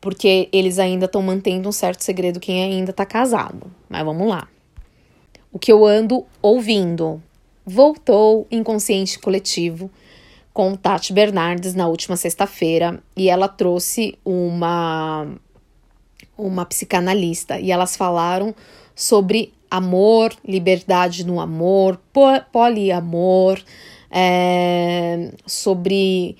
porque 0.00 0.48
eles 0.52 0.78
ainda 0.78 1.06
estão 1.06 1.22
mantendo 1.22 1.68
um 1.68 1.72
certo 1.72 2.02
segredo 2.02 2.40
quem 2.40 2.62
ainda 2.62 2.92
tá 2.92 3.04
casado. 3.04 3.70
Mas 3.88 4.04
vamos 4.04 4.28
lá. 4.28 4.48
O 5.52 5.58
que 5.58 5.72
eu 5.72 5.84
ando 5.84 6.24
ouvindo 6.40 7.20
voltou 7.66 8.46
inconsciente 8.50 9.18
coletivo 9.18 9.90
com 10.52 10.74
Tati 10.74 11.12
Bernardes 11.12 11.74
na 11.74 11.86
última 11.86 12.16
sexta-feira 12.16 13.02
e 13.16 13.28
ela 13.28 13.48
trouxe 13.48 14.18
uma 14.24 15.28
uma 16.36 16.64
psicanalista 16.64 17.60
e 17.60 17.70
elas 17.70 17.96
falaram 17.96 18.54
sobre 18.94 19.52
amor, 19.70 20.34
liberdade 20.44 21.24
no 21.24 21.38
amor, 21.38 22.00
poliamor, 22.50 23.62
é, 24.10 25.30
sobre 25.46 26.36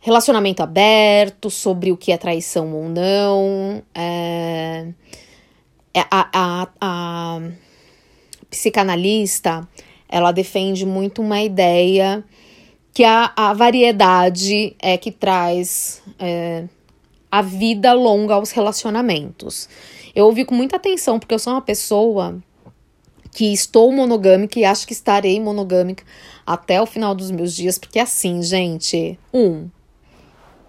relacionamento 0.00 0.62
aberto, 0.62 1.48
sobre 1.50 1.92
o 1.92 1.96
que 1.96 2.10
é 2.10 2.16
traição 2.16 2.74
ou 2.74 2.88
não. 2.88 3.82
É, 3.94 4.88
é 5.94 6.00
a, 6.10 6.28
a, 6.32 6.68
a 6.80 7.40
psicanalista 8.50 9.66
ela 10.08 10.32
defende 10.32 10.84
muito 10.84 11.22
uma 11.22 11.42
ideia 11.42 12.24
que 12.94 13.02
a, 13.02 13.32
a 13.34 13.52
variedade 13.52 14.76
é 14.80 14.96
que 14.96 15.10
traz 15.10 16.00
é, 16.16 16.64
a 17.28 17.42
vida 17.42 17.92
longa 17.92 18.34
aos 18.34 18.52
relacionamentos. 18.52 19.68
Eu 20.14 20.26
ouvi 20.26 20.44
com 20.44 20.54
muita 20.54 20.76
atenção, 20.76 21.18
porque 21.18 21.34
eu 21.34 21.38
sou 21.40 21.54
uma 21.54 21.60
pessoa 21.60 22.40
que 23.32 23.52
estou 23.52 23.90
monogâmica 23.90 24.60
e 24.60 24.64
acho 24.64 24.86
que 24.86 24.92
estarei 24.92 25.40
monogâmica 25.40 26.04
até 26.46 26.80
o 26.80 26.86
final 26.86 27.16
dos 27.16 27.32
meus 27.32 27.52
dias, 27.52 27.78
porque 27.78 27.98
assim, 27.98 28.40
gente, 28.40 29.18
um, 29.32 29.68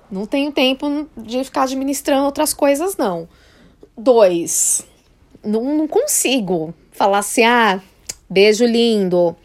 não 0.09 0.25
tenho 0.25 0.51
tempo 0.51 1.07
de 1.15 1.43
ficar 1.43 1.63
administrando 1.63 2.25
outras 2.25 2.55
coisas, 2.55 2.97
não. 2.97 3.29
Dois, 3.95 4.83
não, 5.43 5.77
não 5.77 5.87
consigo 5.87 6.73
falar 6.91 7.19
assim, 7.19 7.43
ah, 7.43 7.79
beijo 8.27 8.65
lindo, 8.65 9.35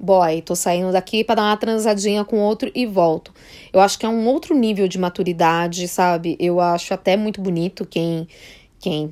boy, 0.00 0.40
tô 0.42 0.56
saindo 0.56 0.90
daqui 0.90 1.22
para 1.22 1.36
dar 1.36 1.42
uma 1.42 1.56
transadinha 1.56 2.24
com 2.24 2.38
outro 2.38 2.70
e 2.74 2.86
volto. 2.86 3.32
Eu 3.72 3.80
acho 3.80 3.98
que 3.98 4.06
é 4.06 4.08
um 4.08 4.26
outro 4.26 4.56
nível 4.56 4.88
de 4.88 4.98
maturidade, 4.98 5.86
sabe? 5.86 6.36
Eu 6.40 6.58
acho 6.58 6.94
até 6.94 7.16
muito 7.16 7.40
bonito 7.40 7.84
quem 7.84 8.26
quem 8.78 9.10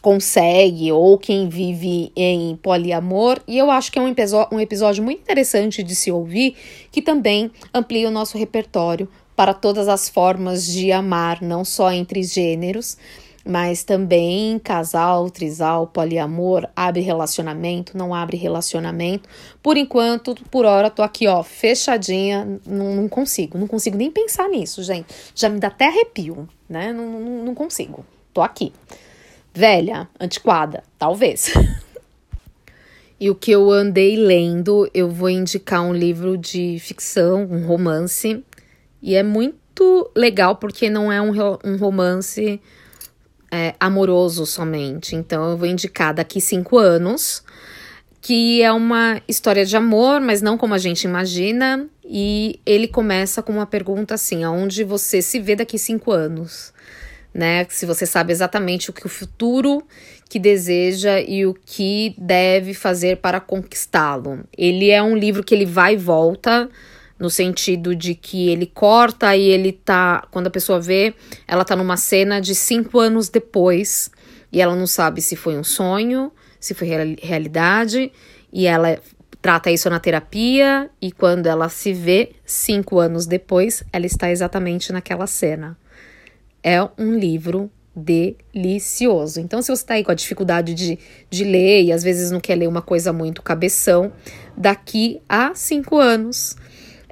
consegue 0.00 0.90
ou 0.92 1.18
quem 1.18 1.48
vive 1.48 2.12
em 2.14 2.56
poliamor, 2.56 3.40
e 3.46 3.58
eu 3.58 3.70
acho 3.70 3.90
que 3.90 3.98
é 3.98 4.02
um, 4.02 4.14
um 4.52 4.60
episódio 4.60 5.02
muito 5.02 5.20
interessante 5.20 5.82
de 5.82 5.96
se 5.96 6.12
ouvir, 6.12 6.54
que 6.92 7.02
também 7.02 7.50
amplia 7.74 8.08
o 8.08 8.10
nosso 8.10 8.38
repertório 8.38 9.08
para 9.34 9.52
todas 9.52 9.88
as 9.88 10.08
formas 10.08 10.64
de 10.64 10.92
amar, 10.92 11.42
não 11.42 11.64
só 11.64 11.90
entre 11.90 12.22
gêneros, 12.22 12.96
mas 13.46 13.84
também 13.84 14.58
casal, 14.58 15.30
trisal, 15.30 15.86
poliamor, 15.86 16.68
abre 16.74 17.00
relacionamento, 17.00 17.96
não 17.96 18.12
abre 18.12 18.36
relacionamento. 18.36 19.28
Por 19.62 19.76
enquanto, 19.76 20.34
por 20.50 20.64
hora, 20.64 20.90
tô 20.90 21.00
aqui, 21.00 21.28
ó, 21.28 21.44
fechadinha, 21.44 22.58
não, 22.66 22.96
não 22.96 23.08
consigo, 23.08 23.56
não 23.56 23.68
consigo 23.68 23.96
nem 23.96 24.10
pensar 24.10 24.48
nisso, 24.48 24.82
gente. 24.82 25.06
Já 25.32 25.48
me 25.48 25.60
dá 25.60 25.68
até 25.68 25.86
arrepio, 25.86 26.48
né? 26.68 26.92
Não, 26.92 27.08
não, 27.08 27.44
não 27.44 27.54
consigo. 27.54 28.04
Tô 28.34 28.42
aqui. 28.42 28.72
Velha, 29.54 30.08
antiquada, 30.18 30.82
talvez. 30.98 31.52
e 33.20 33.30
o 33.30 33.34
que 33.36 33.52
eu 33.52 33.70
andei 33.70 34.16
lendo, 34.16 34.90
eu 34.92 35.08
vou 35.08 35.30
indicar 35.30 35.82
um 35.82 35.92
livro 35.92 36.36
de 36.36 36.78
ficção, 36.80 37.44
um 37.44 37.64
romance, 37.64 38.44
e 39.00 39.14
é 39.14 39.22
muito 39.22 40.10
legal 40.16 40.56
porque 40.56 40.90
não 40.90 41.12
é 41.12 41.22
um, 41.22 41.32
um 41.64 41.76
romance 41.76 42.60
é, 43.50 43.74
amoroso 43.78 44.46
somente. 44.46 45.14
Então 45.14 45.50
eu 45.50 45.56
vou 45.56 45.66
indicar 45.66 46.14
daqui 46.14 46.40
cinco 46.40 46.78
anos, 46.78 47.42
que 48.20 48.62
é 48.62 48.72
uma 48.72 49.20
história 49.28 49.64
de 49.64 49.76
amor, 49.76 50.20
mas 50.20 50.42
não 50.42 50.58
como 50.58 50.74
a 50.74 50.78
gente 50.78 51.04
imagina. 51.04 51.86
E 52.04 52.60
ele 52.64 52.88
começa 52.88 53.42
com 53.42 53.52
uma 53.52 53.66
pergunta 53.66 54.14
assim: 54.14 54.44
aonde 54.44 54.84
você 54.84 55.20
se 55.22 55.40
vê 55.40 55.56
daqui 55.56 55.78
cinco 55.78 56.12
anos? 56.12 56.72
Né? 57.32 57.66
Se 57.68 57.84
você 57.84 58.06
sabe 58.06 58.32
exatamente 58.32 58.88
o 58.88 58.92
que 58.92 59.04
o 59.04 59.10
futuro 59.10 59.82
que 60.28 60.38
deseja 60.38 61.20
e 61.20 61.46
o 61.46 61.54
que 61.54 62.14
deve 62.18 62.74
fazer 62.74 63.18
para 63.18 63.40
conquistá-lo. 63.40 64.40
Ele 64.56 64.90
é 64.90 65.02
um 65.02 65.16
livro 65.16 65.44
que 65.44 65.54
ele 65.54 65.66
vai 65.66 65.94
e 65.94 65.96
volta 65.98 66.68
no 67.18 67.30
sentido 67.30 67.94
de 67.94 68.14
que 68.14 68.48
ele 68.48 68.66
corta 68.66 69.36
e 69.36 69.42
ele 69.42 69.72
tá. 69.72 70.26
Quando 70.30 70.48
a 70.48 70.50
pessoa 70.50 70.80
vê, 70.80 71.14
ela 71.46 71.64
tá 71.64 71.74
numa 71.74 71.96
cena 71.96 72.40
de 72.40 72.54
cinco 72.54 72.98
anos 72.98 73.28
depois 73.28 74.10
e 74.52 74.60
ela 74.60 74.74
não 74.74 74.86
sabe 74.86 75.20
se 75.20 75.36
foi 75.36 75.58
um 75.58 75.64
sonho, 75.64 76.32
se 76.58 76.74
foi 76.74 76.88
realidade, 77.20 78.12
e 78.52 78.66
ela 78.66 78.98
trata 79.42 79.70
isso 79.70 79.88
na 79.90 80.00
terapia, 80.00 80.90
e 81.00 81.12
quando 81.12 81.46
ela 81.46 81.68
se 81.68 81.92
vê 81.92 82.32
cinco 82.44 82.98
anos 82.98 83.26
depois, 83.26 83.84
ela 83.92 84.06
está 84.06 84.30
exatamente 84.30 84.92
naquela 84.92 85.26
cena. 85.26 85.76
É 86.62 86.82
um 86.98 87.16
livro 87.16 87.70
delicioso. 87.94 89.40
Então, 89.40 89.62
se 89.62 89.68
você 89.68 89.82
está 89.82 89.94
aí 89.94 90.04
com 90.04 90.10
a 90.10 90.14
dificuldade 90.14 90.74
de, 90.74 90.98
de 91.30 91.44
ler 91.44 91.84
e 91.84 91.92
às 91.92 92.02
vezes 92.02 92.30
não 92.30 92.40
quer 92.40 92.56
ler 92.56 92.68
uma 92.68 92.82
coisa 92.82 93.12
muito 93.12 93.42
cabeção, 93.42 94.12
daqui 94.56 95.20
a 95.28 95.54
cinco 95.54 95.96
anos 95.96 96.56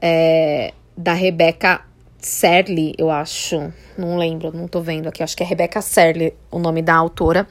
é, 0.06 0.74
da 0.94 1.14
Rebecca 1.14 1.80
Serli, 2.18 2.94
eu 2.98 3.10
acho. 3.10 3.72
Não 3.96 4.18
lembro, 4.18 4.54
não 4.54 4.68
tô 4.68 4.82
vendo 4.82 5.08
aqui. 5.08 5.22
Acho 5.22 5.34
que 5.34 5.42
é 5.42 5.46
Rebecca 5.46 5.80
Serli 5.80 6.34
o 6.50 6.58
nome 6.58 6.82
da 6.82 6.94
autora. 6.94 7.48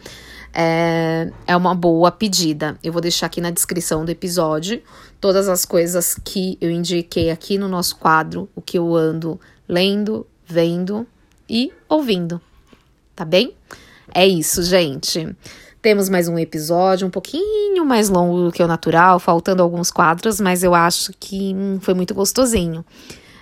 É, 0.53 1.31
é 1.47 1.57
uma 1.57 1.73
boa 1.73 2.11
pedida. 2.11 2.77
Eu 2.83 2.93
vou 2.93 3.01
deixar 3.01 3.25
aqui 3.25 3.41
na 3.41 3.49
descrição 3.49 4.05
do 4.05 4.11
episódio 4.11 4.83
todas 5.19 5.49
as 5.49 5.65
coisas 5.65 6.15
que 6.23 6.55
eu 6.61 6.69
indiquei 6.69 7.31
aqui 7.31 7.57
no 7.57 7.67
nosso 7.67 7.95
quadro, 7.95 8.47
o 8.55 8.61
que 8.61 8.77
eu 8.77 8.95
ando 8.95 9.41
lendo, 9.67 10.27
vendo 10.45 11.07
e 11.49 11.73
ouvindo. 11.89 12.39
Tá 13.15 13.25
bem? 13.25 13.55
É 14.13 14.27
isso, 14.27 14.61
gente. 14.61 15.35
Temos 15.83 16.07
mais 16.07 16.29
um 16.29 16.39
episódio 16.39 17.05
um 17.05 17.09
pouquinho 17.09 17.83
mais 17.83 18.07
longo 18.07 18.45
do 18.45 18.53
que 18.53 18.63
o 18.63 18.67
natural, 18.67 19.19
faltando 19.19 19.61
alguns 19.61 19.91
quadros, 19.91 20.39
mas 20.39 20.63
eu 20.63 20.73
acho 20.73 21.11
que 21.19 21.53
hum, 21.53 21.77
foi 21.81 21.93
muito 21.93 22.13
gostosinho. 22.13 22.85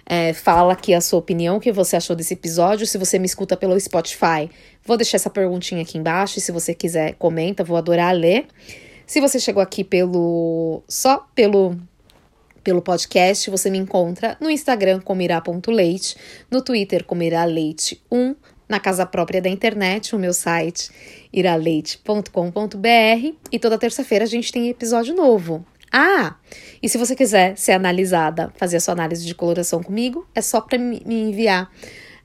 É, 0.04 0.34
fala 0.34 0.74
aqui 0.74 0.92
a 0.92 1.02
sua 1.02 1.20
opinião, 1.20 1.58
o 1.58 1.60
que 1.60 1.72
você 1.72 1.98
achou 1.98 2.16
desse 2.16 2.34
episódio. 2.34 2.88
Se 2.88 2.98
você 2.98 3.20
me 3.20 3.28
escuta 3.28 3.56
pelo 3.56 3.80
Spotify, 3.80 4.50
vou 4.84 4.98
deixar 4.98 5.18
essa 5.18 5.30
perguntinha 5.30 5.84
aqui 5.84 6.00
embaixo. 6.00 6.40
E 6.40 6.42
se 6.42 6.52
você 6.52 6.74
quiser, 6.74 7.14
comenta, 7.14 7.64
vou 7.64 7.78
adorar 7.78 8.12
ler. 8.16 8.48
Se 9.06 9.22
você 9.22 9.40
chegou 9.40 9.62
aqui 9.62 9.84
pelo 9.84 10.82
só 10.88 11.28
pelo 11.36 11.78
pelo 12.64 12.82
podcast, 12.82 13.52
você 13.52 13.70
me 13.70 13.78
encontra 13.78 14.36
no 14.40 14.50
Instagram 14.50 15.00
comirá.leite, 15.02 16.16
no 16.50 16.62
Twitter 16.62 17.04
comirá 17.04 17.46
leite 17.46 18.02
1, 18.12 18.36
na 18.72 18.80
casa 18.80 19.06
própria 19.06 19.42
da 19.42 19.50
internet, 19.50 20.16
o 20.16 20.20
meu 20.20 20.34
site 20.34 20.90
iraleite.com.br 21.32 23.36
e 23.52 23.60
toda 23.60 23.78
terça-feira 23.78 24.26
a 24.26 24.28
gente 24.28 24.52
tem 24.52 24.70
episódio 24.70 25.14
novo. 25.14 25.64
Ah, 25.92 26.36
e 26.82 26.88
se 26.88 26.98
você 26.98 27.16
quiser 27.16 27.58
ser 27.58 27.74
analisada, 27.74 28.52
fazer 28.56 28.78
a 28.78 28.80
sua 28.80 28.94
análise 28.94 29.26
de 29.26 29.36
coloração 29.36 29.84
comigo, 29.84 30.26
é 30.34 30.42
só 30.42 30.62
para 30.62 30.80
me 30.80 31.04
enviar 31.06 31.70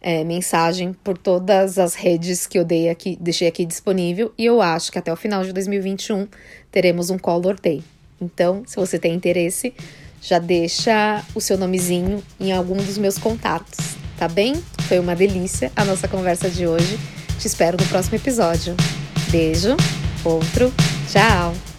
é, 0.00 0.22
mensagem 0.22 0.92
por 0.92 1.18
todas 1.18 1.78
as 1.78 1.96
redes 1.96 2.46
que 2.46 2.56
eu 2.56 2.64
dei 2.64 2.88
aqui, 2.88 3.18
deixei 3.20 3.48
aqui 3.48 3.66
disponível. 3.66 4.32
E 4.38 4.44
eu 4.44 4.62
acho 4.62 4.92
que 4.92 4.98
até 4.98 5.12
o 5.12 5.16
final 5.16 5.42
de 5.42 5.52
2021 5.52 6.28
teremos 6.70 7.10
um 7.10 7.18
Color 7.18 7.60
Day. 7.60 7.82
Então, 8.20 8.62
se 8.64 8.76
você 8.76 9.00
tem 9.00 9.14
interesse, 9.14 9.74
já 10.22 10.38
deixa 10.38 11.24
o 11.34 11.40
seu 11.40 11.58
nomezinho 11.58 12.22
em 12.38 12.52
algum 12.52 12.76
dos 12.76 12.98
meus 12.98 13.18
contatos, 13.18 13.96
tá 14.16 14.28
bem? 14.28 14.54
Foi 14.88 14.98
uma 14.98 15.14
delícia 15.14 15.70
a 15.76 15.84
nossa 15.84 16.08
conversa 16.08 16.48
de 16.48 16.66
hoje. 16.66 16.98
Te 17.38 17.46
espero 17.46 17.76
no 17.80 17.86
próximo 17.88 18.16
episódio. 18.16 18.74
Beijo, 19.30 19.76
outro, 20.24 20.72
tchau! 21.10 21.75